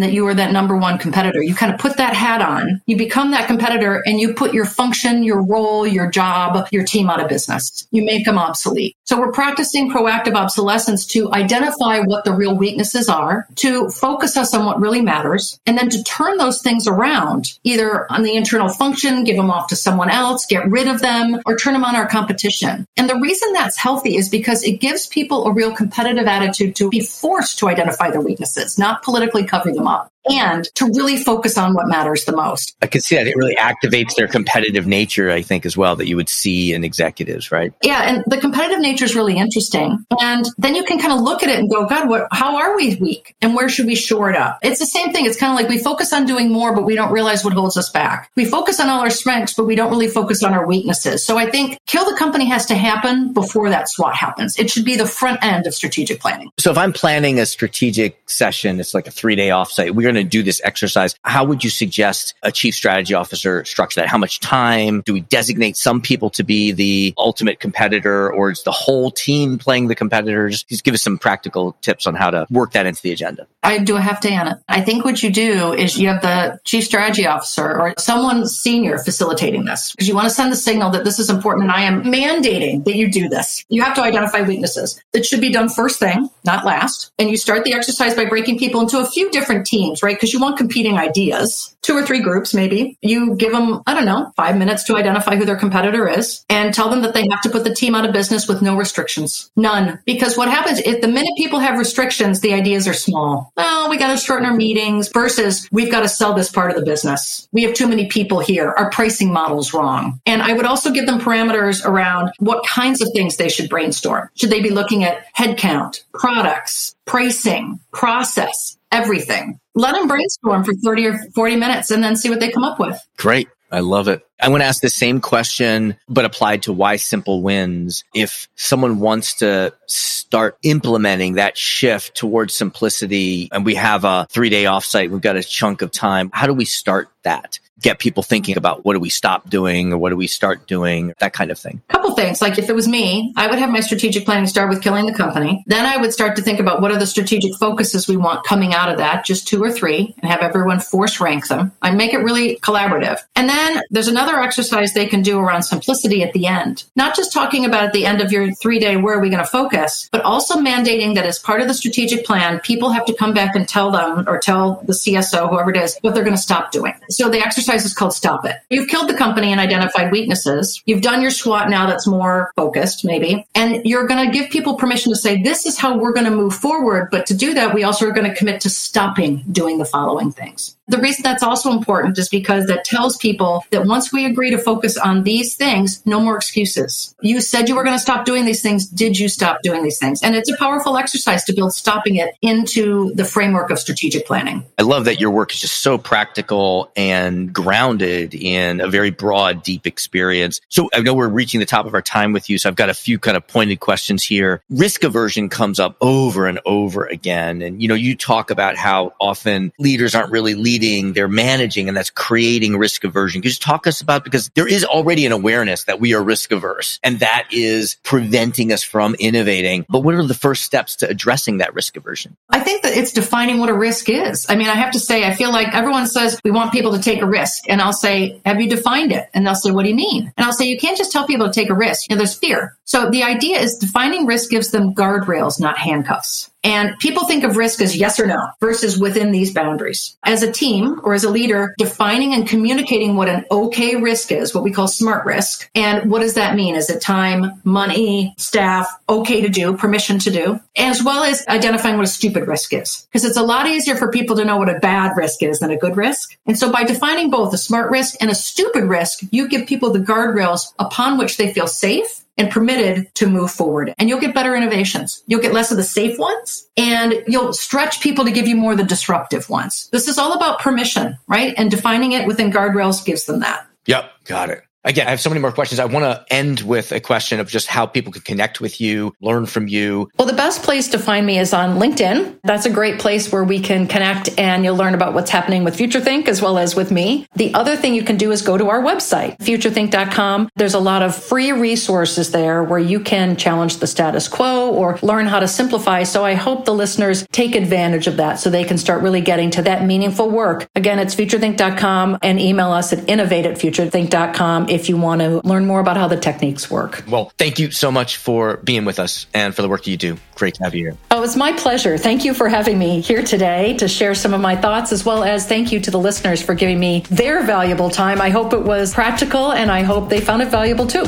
that 0.00 0.12
you 0.12 0.26
are 0.26 0.34
that 0.34 0.52
number 0.52 0.76
one 0.76 0.98
competitor. 0.98 1.19
You 1.42 1.54
kind 1.54 1.72
of 1.72 1.78
put 1.78 1.96
that 1.96 2.14
hat 2.14 2.40
on, 2.40 2.80
you 2.86 2.96
become 2.96 3.30
that 3.32 3.46
competitor, 3.46 4.02
and 4.06 4.20
you 4.20 4.34
put 4.34 4.54
your 4.54 4.64
function, 4.64 5.22
your 5.22 5.42
role, 5.42 5.86
your 5.86 6.10
job, 6.10 6.68
your 6.72 6.84
team 6.84 7.10
out 7.10 7.20
of 7.20 7.28
business. 7.28 7.86
You 7.90 8.04
make 8.04 8.24
them 8.24 8.38
obsolete. 8.38 8.96
So 9.04 9.18
we're 9.18 9.32
practicing 9.32 9.90
proactive 9.90 10.34
obsolescence 10.34 11.06
to 11.06 11.32
identify 11.32 12.00
what 12.00 12.24
the 12.24 12.32
real 12.32 12.56
weaknesses 12.56 13.08
are, 13.08 13.46
to 13.56 13.88
focus 13.90 14.36
us 14.36 14.54
on 14.54 14.64
what 14.64 14.80
really 14.80 15.02
matters, 15.02 15.58
and 15.66 15.76
then 15.76 15.90
to 15.90 16.02
turn 16.04 16.38
those 16.38 16.62
things 16.62 16.86
around, 16.86 17.58
either 17.64 18.10
on 18.10 18.22
the 18.22 18.34
internal 18.34 18.68
function, 18.68 19.24
give 19.24 19.36
them 19.36 19.50
off 19.50 19.68
to 19.68 19.76
someone 19.76 20.10
else, 20.10 20.46
get 20.46 20.68
rid 20.70 20.88
of 20.88 21.00
them, 21.00 21.40
or 21.46 21.56
turn 21.56 21.72
them 21.72 21.84
on 21.84 21.96
our 21.96 22.08
competition. 22.08 22.86
And 22.96 23.08
the 23.08 23.18
reason 23.20 23.52
that's 23.52 23.76
healthy 23.76 24.16
is 24.16 24.28
because 24.28 24.62
it 24.62 24.80
gives 24.80 25.06
people 25.06 25.46
a 25.46 25.52
real 25.52 25.74
competitive 25.74 26.26
attitude 26.26 26.76
to 26.76 26.88
be 26.88 27.00
forced 27.00 27.58
to 27.58 27.68
identify 27.68 28.10
their 28.10 28.20
weaknesses, 28.20 28.78
not 28.78 29.02
politically 29.02 29.44
cover 29.44 29.72
them 29.72 29.86
up 29.86 30.10
and 30.28 30.64
to 30.74 30.86
really 30.86 31.16
focus 31.16 31.56
on 31.56 31.74
what 31.74 31.88
matters 31.88 32.24
the 32.24 32.34
most. 32.34 32.76
I 32.82 32.86
can 32.86 33.00
see 33.00 33.16
that 33.16 33.26
it 33.26 33.36
really 33.36 33.56
activates 33.56 34.14
their 34.16 34.28
competitive 34.28 34.86
nature, 34.86 35.30
I 35.30 35.42
think, 35.42 35.64
as 35.64 35.76
well, 35.76 35.96
that 35.96 36.06
you 36.06 36.16
would 36.16 36.28
see 36.28 36.72
in 36.72 36.84
executives, 36.84 37.50
right? 37.50 37.72
Yeah, 37.82 38.02
and 38.02 38.24
the 38.26 38.38
competitive 38.38 38.80
nature 38.80 39.04
is 39.04 39.14
really 39.14 39.36
interesting. 39.36 40.04
And 40.20 40.46
then 40.58 40.74
you 40.74 40.84
can 40.84 40.98
kind 40.98 41.12
of 41.12 41.20
look 41.20 41.42
at 41.42 41.48
it 41.48 41.58
and 41.58 41.70
go, 41.70 41.86
God, 41.86 42.08
what, 42.08 42.28
how 42.32 42.56
are 42.56 42.76
we 42.76 42.96
weak? 42.96 43.34
And 43.40 43.54
where 43.54 43.68
should 43.68 43.86
we 43.86 43.94
shore 43.94 44.30
it 44.30 44.36
up? 44.36 44.58
It's 44.62 44.78
the 44.78 44.86
same 44.86 45.12
thing. 45.12 45.26
It's 45.26 45.38
kind 45.38 45.52
of 45.52 45.56
like 45.56 45.68
we 45.68 45.78
focus 45.78 46.12
on 46.12 46.26
doing 46.26 46.50
more, 46.52 46.74
but 46.74 46.84
we 46.84 46.94
don't 46.94 47.12
realize 47.12 47.44
what 47.44 47.52
holds 47.52 47.76
us 47.76 47.90
back. 47.90 48.30
We 48.36 48.44
focus 48.44 48.80
on 48.80 48.88
all 48.88 49.00
our 49.00 49.10
strengths, 49.10 49.54
but 49.54 49.64
we 49.64 49.74
don't 49.74 49.90
really 49.90 50.08
focus 50.08 50.42
on 50.42 50.52
our 50.52 50.66
weaknesses. 50.66 51.24
So 51.24 51.38
I 51.38 51.50
think 51.50 51.78
kill 51.86 52.04
the 52.04 52.16
company 52.16 52.46
has 52.46 52.66
to 52.66 52.74
happen 52.74 53.32
before 53.32 53.70
that 53.70 53.88
SWOT 53.88 54.14
happens. 54.14 54.58
It 54.58 54.70
should 54.70 54.84
be 54.84 54.96
the 54.96 55.06
front 55.06 55.42
end 55.42 55.66
of 55.66 55.74
strategic 55.74 56.20
planning. 56.20 56.50
So 56.58 56.70
if 56.70 56.78
I'm 56.78 56.92
planning 56.92 57.38
a 57.38 57.46
strategic 57.46 58.28
session, 58.28 58.80
it's 58.80 58.94
like 58.94 59.06
a 59.06 59.10
three 59.10 59.36
day 59.36 59.48
offsite. 59.48 59.92
We're 59.92 60.09
going 60.12 60.24
to 60.24 60.28
do 60.28 60.42
this 60.42 60.60
exercise, 60.64 61.14
how 61.22 61.44
would 61.44 61.62
you 61.64 61.70
suggest 61.70 62.34
a 62.42 62.52
chief 62.52 62.74
strategy 62.74 63.14
officer 63.14 63.64
structure 63.64 64.00
that? 64.00 64.08
How 64.08 64.18
much 64.18 64.40
time? 64.40 65.02
Do 65.02 65.12
we 65.12 65.20
designate 65.20 65.76
some 65.76 66.00
people 66.00 66.30
to 66.30 66.42
be 66.42 66.72
the 66.72 67.14
ultimate 67.18 67.60
competitor 67.60 68.32
or 68.32 68.50
is 68.50 68.62
the 68.62 68.72
whole 68.72 69.10
team 69.10 69.58
playing 69.58 69.88
the 69.88 69.94
competitors? 69.94 70.64
Just 70.64 70.84
give 70.84 70.94
us 70.94 71.02
some 71.02 71.18
practical 71.18 71.76
tips 71.82 72.06
on 72.06 72.14
how 72.14 72.30
to 72.30 72.46
work 72.50 72.72
that 72.72 72.86
into 72.86 73.02
the 73.02 73.12
agenda. 73.12 73.46
I 73.62 73.78
do 73.78 73.96
a 73.96 74.00
half 74.00 74.20
day 74.20 74.36
on 74.36 74.48
it. 74.48 74.58
I 74.68 74.80
think 74.80 75.04
what 75.04 75.22
you 75.22 75.30
do 75.30 75.72
is 75.72 75.98
you 75.98 76.08
have 76.08 76.22
the 76.22 76.58
chief 76.64 76.84
strategy 76.84 77.26
officer 77.26 77.78
or 77.78 77.94
someone 77.98 78.46
senior 78.46 78.98
facilitating 78.98 79.64
this 79.64 79.92
because 79.92 80.08
you 80.08 80.14
want 80.14 80.28
to 80.28 80.34
send 80.34 80.50
the 80.50 80.56
signal 80.56 80.90
that 80.90 81.04
this 81.04 81.18
is 81.18 81.28
important 81.28 81.64
and 81.64 81.72
I 81.72 81.82
am 81.82 82.04
mandating 82.04 82.84
that 82.84 82.96
you 82.96 83.10
do 83.10 83.28
this. 83.28 83.64
You 83.68 83.82
have 83.82 83.94
to 83.96 84.02
identify 84.02 84.42
weaknesses. 84.42 85.00
It 85.12 85.26
should 85.26 85.40
be 85.40 85.50
done 85.50 85.68
first 85.68 85.98
thing, 85.98 86.28
not 86.44 86.64
last. 86.64 87.12
And 87.18 87.30
you 87.30 87.36
start 87.36 87.64
the 87.64 87.74
exercise 87.74 88.14
by 88.14 88.24
breaking 88.24 88.58
people 88.58 88.80
into 88.80 88.98
a 88.98 89.06
few 89.06 89.30
different 89.30 89.66
teams, 89.66 89.99
right? 90.02 90.16
Because 90.16 90.32
you 90.32 90.40
want 90.40 90.58
competing 90.58 90.98
ideas, 90.98 91.76
two 91.82 91.96
or 91.96 92.04
three 92.04 92.20
groups 92.20 92.54
maybe. 92.54 92.98
You 93.02 93.34
give 93.36 93.52
them, 93.52 93.82
I 93.86 93.94
don't 93.94 94.04
know, 94.04 94.32
five 94.36 94.56
minutes 94.56 94.84
to 94.84 94.96
identify 94.96 95.36
who 95.36 95.44
their 95.44 95.56
competitor 95.56 96.08
is 96.08 96.44
and 96.48 96.74
tell 96.74 96.90
them 96.90 97.02
that 97.02 97.14
they 97.14 97.26
have 97.30 97.40
to 97.42 97.50
put 97.50 97.64
the 97.64 97.74
team 97.74 97.94
out 97.94 98.04
of 98.04 98.12
business 98.12 98.48
with 98.48 98.62
no 98.62 98.76
restrictions. 98.76 99.50
None. 99.56 99.98
Because 100.04 100.36
what 100.36 100.48
happens 100.48 100.80
if 100.80 101.00
the 101.00 101.08
minute 101.08 101.32
people 101.36 101.58
have 101.58 101.78
restrictions, 101.78 102.40
the 102.40 102.54
ideas 102.54 102.86
are 102.86 102.94
small. 102.94 103.52
Well, 103.56 103.88
we 103.90 103.96
got 103.96 104.10
to 104.10 104.16
shorten 104.16 104.46
our 104.46 104.54
meetings 104.54 105.08
versus 105.12 105.68
we've 105.72 105.90
got 105.90 106.00
to 106.00 106.08
sell 106.08 106.34
this 106.34 106.50
part 106.50 106.70
of 106.70 106.76
the 106.76 106.84
business. 106.84 107.48
We 107.52 107.62
have 107.62 107.74
too 107.74 107.88
many 107.88 108.06
people 108.06 108.40
here. 108.40 108.74
Our 108.76 108.90
pricing 108.90 109.32
model's 109.32 109.72
wrong. 109.72 110.20
And 110.26 110.42
I 110.42 110.52
would 110.52 110.66
also 110.66 110.90
give 110.90 111.06
them 111.06 111.20
parameters 111.20 111.84
around 111.84 112.30
what 112.38 112.66
kinds 112.66 113.00
of 113.00 113.08
things 113.12 113.36
they 113.36 113.48
should 113.48 113.68
brainstorm. 113.68 114.28
Should 114.34 114.50
they 114.50 114.60
be 114.60 114.70
looking 114.70 115.04
at 115.04 115.24
headcount, 115.36 116.00
products, 116.12 116.94
pricing, 117.06 117.80
process, 117.92 118.76
everything. 118.92 119.58
Let 119.74 119.94
them 119.94 120.08
brainstorm 120.08 120.64
for 120.64 120.72
30 120.84 121.06
or 121.06 121.20
40 121.34 121.56
minutes 121.56 121.90
and 121.90 122.02
then 122.02 122.16
see 122.16 122.30
what 122.30 122.40
they 122.40 122.50
come 122.50 122.64
up 122.64 122.78
with. 122.78 122.98
Great. 123.16 123.48
I 123.70 123.80
love 123.80 124.08
it. 124.08 124.22
I 124.42 124.48
want 124.48 124.62
to 124.62 124.66
ask 124.66 124.80
the 124.80 124.90
same 124.90 125.20
question, 125.20 125.96
but 126.08 126.24
applied 126.24 126.62
to 126.64 126.72
why 126.72 126.96
simple 126.96 127.42
wins. 127.42 128.04
If 128.14 128.48
someone 128.56 129.00
wants 129.00 129.34
to 129.36 129.74
start 129.86 130.56
implementing 130.62 131.34
that 131.34 131.58
shift 131.58 132.14
towards 132.14 132.54
simplicity 132.54 133.48
and 133.52 133.64
we 133.64 133.74
have 133.74 134.04
a 134.04 134.26
three 134.30 134.48
day 134.48 134.64
offsite, 134.64 135.10
we've 135.10 135.20
got 135.20 135.36
a 135.36 135.42
chunk 135.42 135.82
of 135.82 135.90
time. 135.90 136.30
How 136.32 136.46
do 136.46 136.54
we 136.54 136.64
start 136.64 137.08
that? 137.22 137.58
Get 137.82 137.98
people 137.98 138.22
thinking 138.22 138.56
about 138.58 138.84
what 138.84 138.92
do 138.92 139.00
we 139.00 139.08
stop 139.08 139.48
doing 139.48 139.92
or 139.92 139.98
what 139.98 140.10
do 140.10 140.16
we 140.16 140.26
start 140.26 140.66
doing, 140.66 141.14
that 141.18 141.32
kind 141.32 141.50
of 141.50 141.58
thing. 141.58 141.80
A 141.88 141.92
couple 141.94 142.14
things. 142.14 142.42
Like 142.42 142.58
if 142.58 142.68
it 142.68 142.74
was 142.74 142.86
me, 142.86 143.32
I 143.36 143.46
would 143.46 143.58
have 143.58 143.70
my 143.70 143.80
strategic 143.80 144.26
planning 144.26 144.46
start 144.46 144.68
with 144.68 144.82
killing 144.82 145.06
the 145.06 145.14
company. 145.14 145.64
Then 145.66 145.86
I 145.86 145.96
would 145.96 146.12
start 146.12 146.36
to 146.36 146.42
think 146.42 146.60
about 146.60 146.82
what 146.82 146.92
are 146.92 146.98
the 146.98 147.06
strategic 147.06 147.54
focuses 147.58 148.06
we 148.06 148.16
want 148.16 148.44
coming 148.44 148.74
out 148.74 148.90
of 148.90 148.98
that, 148.98 149.24
just 149.24 149.48
two 149.48 149.62
or 149.62 149.72
three, 149.72 150.14
and 150.18 150.30
have 150.30 150.42
everyone 150.42 150.80
force 150.80 151.20
rank 151.20 151.48
them. 151.48 151.72
I 151.80 151.90
make 151.92 152.12
it 152.12 152.18
really 152.18 152.56
collaborative. 152.56 153.18
And 153.34 153.48
then 153.48 153.82
there's 153.90 154.08
another 154.08 154.29
exercise 154.38 154.92
they 154.92 155.06
can 155.06 155.22
do 155.22 155.38
around 155.38 155.62
simplicity 155.62 156.22
at 156.22 156.32
the 156.32 156.46
end. 156.46 156.84
Not 156.94 157.16
just 157.16 157.32
talking 157.32 157.64
about 157.64 157.84
at 157.84 157.92
the 157.92 158.06
end 158.06 158.20
of 158.20 158.30
your 158.30 158.52
three 158.54 158.78
day, 158.78 158.96
where 158.96 159.16
are 159.16 159.20
we 159.20 159.30
going 159.30 159.42
to 159.42 159.50
focus, 159.50 160.08
but 160.12 160.20
also 160.22 160.60
mandating 160.60 161.14
that 161.14 161.26
as 161.26 161.38
part 161.38 161.60
of 161.60 161.68
the 161.68 161.74
strategic 161.74 162.24
plan, 162.24 162.60
people 162.60 162.90
have 162.90 163.06
to 163.06 163.14
come 163.14 163.32
back 163.32 163.56
and 163.56 163.68
tell 163.68 163.90
them 163.90 164.28
or 164.28 164.38
tell 164.38 164.82
the 164.84 164.92
CSO, 164.92 165.48
whoever 165.48 165.70
it 165.70 165.76
is, 165.76 165.96
what 166.02 166.14
they're 166.14 166.24
going 166.24 166.36
to 166.36 166.42
stop 166.42 166.70
doing. 166.70 166.94
So 167.08 167.28
the 167.28 167.38
exercise 167.38 167.80
exercise 167.80 167.84
is 167.90 167.96
called 167.96 168.12
Stop 168.12 168.44
It. 168.44 168.56
You've 168.70 168.88
killed 168.88 169.08
the 169.08 169.14
company 169.14 169.50
and 169.50 169.60
identified 169.60 170.10
weaknesses. 170.10 170.82
You've 170.86 171.02
done 171.02 171.22
your 171.22 171.30
SWOT 171.30 171.68
now 171.68 171.86
that's 171.86 172.06
more 172.06 172.52
focused, 172.56 173.04
maybe. 173.04 173.46
And 173.54 173.84
you're 173.84 174.06
going 174.06 174.24
to 174.24 174.32
give 174.32 174.50
people 174.50 174.74
permission 174.74 175.12
to 175.12 175.16
say, 175.16 175.42
this 175.42 175.66
is 175.66 175.78
how 175.78 175.96
we're 175.96 176.12
going 176.12 176.26
to 176.26 176.30
move 176.30 176.54
forward. 176.54 177.08
But 177.10 177.26
to 177.26 177.34
do 177.34 177.54
that, 177.54 177.74
we 177.74 177.84
also 177.84 178.08
are 178.08 178.12
going 178.12 178.28
to 178.28 178.34
commit 178.34 178.60
to 178.62 178.70
stopping 178.70 179.44
doing 179.52 179.78
the 179.78 179.84
following 179.84 180.32
things. 180.32 180.76
The 180.90 180.98
reason 180.98 181.22
that's 181.22 181.44
also 181.44 181.70
important 181.70 182.18
is 182.18 182.28
because 182.28 182.66
that 182.66 182.84
tells 182.84 183.16
people 183.16 183.64
that 183.70 183.86
once 183.86 184.12
we 184.12 184.26
agree 184.26 184.50
to 184.50 184.58
focus 184.58 184.96
on 184.96 185.22
these 185.22 185.54
things, 185.54 186.04
no 186.04 186.18
more 186.18 186.36
excuses. 186.36 187.14
You 187.20 187.40
said 187.40 187.68
you 187.68 187.76
were 187.76 187.84
going 187.84 187.94
to 187.94 188.02
stop 188.02 188.24
doing 188.24 188.44
these 188.44 188.60
things. 188.60 188.88
Did 188.88 189.16
you 189.16 189.28
stop 189.28 189.62
doing 189.62 189.84
these 189.84 190.00
things? 190.00 190.20
And 190.20 190.34
it's 190.34 190.50
a 190.50 190.56
powerful 190.56 190.96
exercise 190.96 191.44
to 191.44 191.52
build 191.52 191.74
stopping 191.74 192.16
it 192.16 192.34
into 192.42 193.14
the 193.14 193.24
framework 193.24 193.70
of 193.70 193.78
strategic 193.78 194.26
planning. 194.26 194.64
I 194.80 194.82
love 194.82 195.04
that 195.04 195.20
your 195.20 195.30
work 195.30 195.54
is 195.54 195.60
just 195.60 195.78
so 195.78 195.96
practical 195.96 196.90
and 196.96 197.52
grounded 197.52 198.34
in 198.34 198.80
a 198.80 198.88
very 198.88 199.10
broad, 199.10 199.62
deep 199.62 199.86
experience. 199.86 200.60
So 200.70 200.90
I 200.92 201.02
know 201.02 201.14
we're 201.14 201.28
reaching 201.28 201.60
the 201.60 201.66
top 201.66 201.86
of 201.86 201.94
our 201.94 202.02
time 202.02 202.32
with 202.32 202.50
you. 202.50 202.58
So 202.58 202.68
I've 202.68 202.74
got 202.74 202.90
a 202.90 202.94
few 202.94 203.20
kind 203.20 203.36
of 203.36 203.46
pointed 203.46 203.78
questions 203.78 204.24
here. 204.24 204.60
Risk 204.70 205.04
aversion 205.04 205.48
comes 205.48 205.78
up 205.78 205.96
over 206.00 206.48
and 206.48 206.58
over 206.66 207.04
again. 207.06 207.62
And, 207.62 207.80
you 207.80 207.86
know, 207.86 207.94
you 207.94 208.16
talk 208.16 208.50
about 208.50 208.76
how 208.76 209.14
often 209.20 209.72
leaders 209.78 210.16
aren't 210.16 210.32
really 210.32 210.54
leading 210.54 210.79
they're 210.80 211.28
managing, 211.28 211.88
and 211.88 211.96
that's 211.96 212.10
creating 212.10 212.76
risk 212.76 213.04
aversion. 213.04 213.40
Could 213.40 213.46
you 213.46 213.50
just 213.50 213.62
talk 213.62 213.86
us 213.86 214.00
about 214.00 214.24
because 214.24 214.50
there 214.54 214.66
is 214.66 214.84
already 214.84 215.26
an 215.26 215.32
awareness 215.32 215.84
that 215.84 216.00
we 216.00 216.14
are 216.14 216.22
risk 216.22 216.52
averse, 216.52 216.98
and 217.02 217.20
that 217.20 217.46
is 217.50 217.96
preventing 218.02 218.72
us 218.72 218.82
from 218.82 219.14
innovating. 219.16 219.86
But 219.88 220.00
what 220.00 220.14
are 220.14 220.26
the 220.26 220.34
first 220.34 220.64
steps 220.64 220.96
to 220.96 221.08
addressing 221.08 221.58
that 221.58 221.74
risk 221.74 221.96
aversion? 221.96 222.36
I 222.50 222.60
think 222.60 222.82
that 222.82 222.96
it's 222.96 223.12
defining 223.12 223.58
what 223.58 223.68
a 223.68 223.74
risk 223.74 224.08
is. 224.08 224.46
I 224.48 224.56
mean, 224.56 224.68
I 224.68 224.74
have 224.74 224.92
to 224.92 225.00
say, 225.00 225.24
I 225.24 225.34
feel 225.34 225.50
like 225.50 225.74
everyone 225.74 226.06
says 226.06 226.40
we 226.44 226.50
want 226.50 226.72
people 226.72 226.92
to 226.92 227.00
take 227.00 227.22
a 227.22 227.26
risk, 227.26 227.64
and 227.68 227.80
I'll 227.80 227.92
say, 227.92 228.40
"Have 228.44 228.60
you 228.60 228.68
defined 228.68 229.12
it?" 229.12 229.28
And 229.34 229.46
they'll 229.46 229.54
say, 229.54 229.70
"What 229.70 229.84
do 229.84 229.90
you 229.90 229.94
mean?" 229.94 230.32
And 230.36 230.44
I'll 230.44 230.52
say, 230.52 230.66
"You 230.66 230.78
can't 230.78 230.98
just 230.98 231.12
tell 231.12 231.26
people 231.26 231.46
to 231.46 231.52
take 231.52 231.70
a 231.70 231.74
risk. 231.74 232.08
You 232.08 232.16
know, 232.16 232.18
there's 232.18 232.34
fear." 232.34 232.76
So 232.84 233.08
the 233.08 233.22
idea 233.22 233.60
is 233.60 233.76
defining 233.76 234.26
risk 234.26 234.50
gives 234.50 234.70
them 234.70 234.94
guardrails, 234.94 235.60
not 235.60 235.78
handcuffs. 235.78 236.49
And 236.62 236.98
people 236.98 237.24
think 237.24 237.44
of 237.44 237.56
risk 237.56 237.80
as 237.80 237.96
yes 237.96 238.20
or 238.20 238.26
no 238.26 238.48
versus 238.60 238.98
within 238.98 239.32
these 239.32 239.52
boundaries. 239.52 240.16
As 240.24 240.42
a 240.42 240.52
team 240.52 241.00
or 241.04 241.14
as 241.14 241.24
a 241.24 241.30
leader, 241.30 241.74
defining 241.78 242.34
and 242.34 242.46
communicating 242.46 243.16
what 243.16 243.28
an 243.28 243.44
okay 243.50 243.96
risk 243.96 244.30
is, 244.30 244.54
what 244.54 244.64
we 244.64 244.72
call 244.72 244.88
smart 244.88 245.24
risk. 245.24 245.70
And 245.74 246.10
what 246.10 246.20
does 246.20 246.34
that 246.34 246.56
mean? 246.56 246.76
Is 246.76 246.90
it 246.90 247.00
time, 247.00 247.60
money, 247.64 248.34
staff, 248.36 248.88
okay 249.08 249.40
to 249.40 249.48
do, 249.48 249.76
permission 249.76 250.18
to 250.20 250.30
do, 250.30 250.60
as 250.76 251.02
well 251.02 251.24
as 251.24 251.46
identifying 251.48 251.96
what 251.96 252.04
a 252.04 252.08
stupid 252.08 252.46
risk 252.46 252.74
is? 252.74 253.06
Because 253.10 253.24
it's 253.24 253.36
a 253.36 253.42
lot 253.42 253.66
easier 253.66 253.96
for 253.96 254.10
people 254.10 254.36
to 254.36 254.44
know 254.44 254.56
what 254.56 254.68
a 254.68 254.78
bad 254.80 255.16
risk 255.16 255.42
is 255.42 255.60
than 255.60 255.70
a 255.70 255.78
good 255.78 255.96
risk. 255.96 256.36
And 256.46 256.58
so 256.58 256.70
by 256.70 256.84
defining 256.84 257.30
both 257.30 257.54
a 257.54 257.58
smart 257.58 257.90
risk 257.90 258.16
and 258.20 258.30
a 258.30 258.34
stupid 258.34 258.84
risk, 258.84 259.20
you 259.30 259.48
give 259.48 259.66
people 259.66 259.90
the 259.90 259.98
guardrails 259.98 260.72
upon 260.78 261.16
which 261.16 261.36
they 261.36 261.52
feel 261.52 261.66
safe 261.66 262.24
and 262.40 262.50
permitted 262.50 263.14
to 263.14 263.26
move 263.26 263.50
forward. 263.50 263.94
And 263.98 264.08
you'll 264.08 264.18
get 264.18 264.34
better 264.34 264.56
innovations. 264.56 265.22
You'll 265.26 265.42
get 265.42 265.52
less 265.52 265.70
of 265.70 265.76
the 265.76 265.82
safe 265.82 266.18
ones 266.18 266.66
and 266.78 267.22
you'll 267.26 267.52
stretch 267.52 268.00
people 268.00 268.24
to 268.24 268.30
give 268.30 268.48
you 268.48 268.56
more 268.56 268.72
of 268.72 268.78
the 268.78 268.84
disruptive 268.84 269.50
ones. 269.50 269.90
This 269.92 270.08
is 270.08 270.16
all 270.16 270.32
about 270.32 270.58
permission, 270.58 271.18
right? 271.28 271.52
And 271.58 271.70
defining 271.70 272.12
it 272.12 272.26
within 272.26 272.50
guardrails 272.50 273.04
gives 273.04 273.26
them 273.26 273.40
that. 273.40 273.66
Yep, 273.84 274.10
got 274.24 274.48
it. 274.48 274.62
Again, 274.84 275.06
I 275.06 275.10
have 275.10 275.20
so 275.20 275.28
many 275.28 275.42
more 275.42 275.52
questions. 275.52 275.78
I 275.78 275.84
want 275.84 276.04
to 276.04 276.24
end 276.30 276.60
with 276.60 276.90
a 276.90 277.00
question 277.00 277.38
of 277.38 277.48
just 277.48 277.66
how 277.66 277.84
people 277.84 278.12
can 278.12 278.22
connect 278.22 278.62
with 278.62 278.80
you, 278.80 279.14
learn 279.20 279.44
from 279.44 279.68
you. 279.68 280.08
Well, 280.18 280.26
the 280.26 280.32
best 280.32 280.62
place 280.62 280.88
to 280.88 280.98
find 280.98 281.26
me 281.26 281.38
is 281.38 281.52
on 281.52 281.78
LinkedIn. 281.78 282.38
That's 282.44 282.64
a 282.64 282.70
great 282.70 282.98
place 282.98 283.30
where 283.30 283.44
we 283.44 283.60
can 283.60 283.86
connect 283.86 284.30
and 284.38 284.64
you'll 284.64 284.76
learn 284.76 284.94
about 284.94 285.12
what's 285.12 285.30
happening 285.30 285.64
with 285.64 285.76
FutureThink 285.76 286.28
as 286.28 286.40
well 286.40 286.56
as 286.56 286.74
with 286.74 286.90
me. 286.90 287.26
The 287.34 287.52
other 287.52 287.76
thing 287.76 287.94
you 287.94 288.02
can 288.02 288.16
do 288.16 288.32
is 288.32 288.40
go 288.40 288.56
to 288.56 288.70
our 288.70 288.80
website, 288.80 289.36
futurethink.com. 289.38 290.48
There's 290.56 290.74
a 290.74 290.78
lot 290.78 291.02
of 291.02 291.14
free 291.14 291.52
resources 291.52 292.30
there 292.30 292.64
where 292.64 292.78
you 292.78 293.00
can 293.00 293.36
challenge 293.36 293.78
the 293.78 293.86
status 293.86 294.28
quo 294.28 294.70
or 294.70 294.98
learn 295.02 295.26
how 295.26 295.40
to 295.40 295.48
simplify. 295.48 296.04
So 296.04 296.24
I 296.24 296.32
hope 296.32 296.64
the 296.64 296.74
listeners 296.74 297.26
take 297.32 297.54
advantage 297.54 298.06
of 298.06 298.16
that 298.16 298.36
so 298.40 298.48
they 298.48 298.64
can 298.64 298.78
start 298.78 299.02
really 299.02 299.20
getting 299.20 299.50
to 299.50 299.62
that 299.62 299.84
meaningful 299.84 300.30
work. 300.30 300.68
Again, 300.74 300.98
it's 300.98 301.14
futurethink.com 301.14 302.18
and 302.22 302.40
email 302.40 302.70
us 302.70 302.94
at 302.94 303.06
innovate 303.10 303.44
at 303.44 303.56
futurethink.com 303.58 304.69
if 304.70 304.88
you 304.88 304.96
want 304.96 305.20
to 305.20 305.40
learn 305.46 305.66
more 305.66 305.80
about 305.80 305.96
how 305.96 306.08
the 306.08 306.16
techniques 306.16 306.70
work. 306.70 307.04
Well, 307.08 307.32
thank 307.38 307.58
you 307.58 307.70
so 307.70 307.90
much 307.90 308.16
for 308.16 308.58
being 308.58 308.84
with 308.84 308.98
us 308.98 309.26
and 309.34 309.54
for 309.54 309.62
the 309.62 309.68
work 309.68 309.86
you 309.86 309.96
do. 309.96 310.16
Great 310.36 310.54
to 310.54 310.64
have 310.64 310.74
you 310.74 310.86
here. 310.86 310.96
Oh, 311.10 311.22
it's 311.22 311.36
my 311.36 311.52
pleasure. 311.52 311.98
Thank 311.98 312.24
you 312.24 312.34
for 312.34 312.48
having 312.48 312.78
me 312.78 313.00
here 313.00 313.22
today 313.22 313.76
to 313.78 313.88
share 313.88 314.14
some 314.14 314.32
of 314.32 314.40
my 314.40 314.56
thoughts, 314.56 314.92
as 314.92 315.04
well 315.04 315.24
as 315.24 315.46
thank 315.46 315.72
you 315.72 315.80
to 315.80 315.90
the 315.90 315.98
listeners 315.98 316.42
for 316.42 316.54
giving 316.54 316.78
me 316.78 317.04
their 317.10 317.42
valuable 317.42 317.90
time. 317.90 318.20
I 318.20 318.30
hope 318.30 318.52
it 318.52 318.62
was 318.62 318.94
practical 318.94 319.52
and 319.52 319.70
I 319.70 319.82
hope 319.82 320.08
they 320.08 320.20
found 320.20 320.42
it 320.42 320.48
valuable 320.48 320.86
too. 320.86 321.04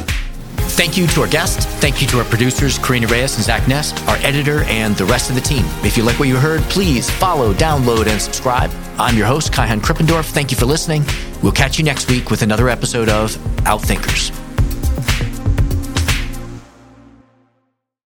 Thank 0.74 0.96
you 0.96 1.06
to 1.08 1.20
our 1.20 1.28
guests. 1.28 1.66
Thank 1.80 2.00
you 2.00 2.08
to 2.08 2.18
our 2.18 2.24
producers, 2.24 2.78
Karina 2.78 3.06
Reyes 3.06 3.36
and 3.36 3.44
Zach 3.44 3.68
Nest, 3.68 4.02
our 4.08 4.16
editor, 4.16 4.62
and 4.64 4.96
the 4.96 5.04
rest 5.04 5.28
of 5.28 5.36
the 5.36 5.42
team. 5.42 5.64
If 5.84 5.96
you 5.96 6.02
like 6.02 6.18
what 6.18 6.28
you 6.28 6.36
heard, 6.36 6.62
please 6.62 7.10
follow, 7.10 7.52
download, 7.52 8.06
and 8.06 8.20
subscribe. 8.20 8.70
I'm 8.98 9.16
your 9.16 9.26
host, 9.26 9.52
Kaihan 9.52 9.80
Krippendorff. 9.80 10.30
Thank 10.30 10.50
you 10.50 10.56
for 10.56 10.66
listening. 10.66 11.04
We'll 11.42 11.52
catch 11.52 11.78
you 11.78 11.84
next 11.84 12.10
week 12.10 12.30
with 12.30 12.42
another 12.42 12.68
episode 12.68 13.08
of 13.08 13.36
Outthinkers. 13.64 14.32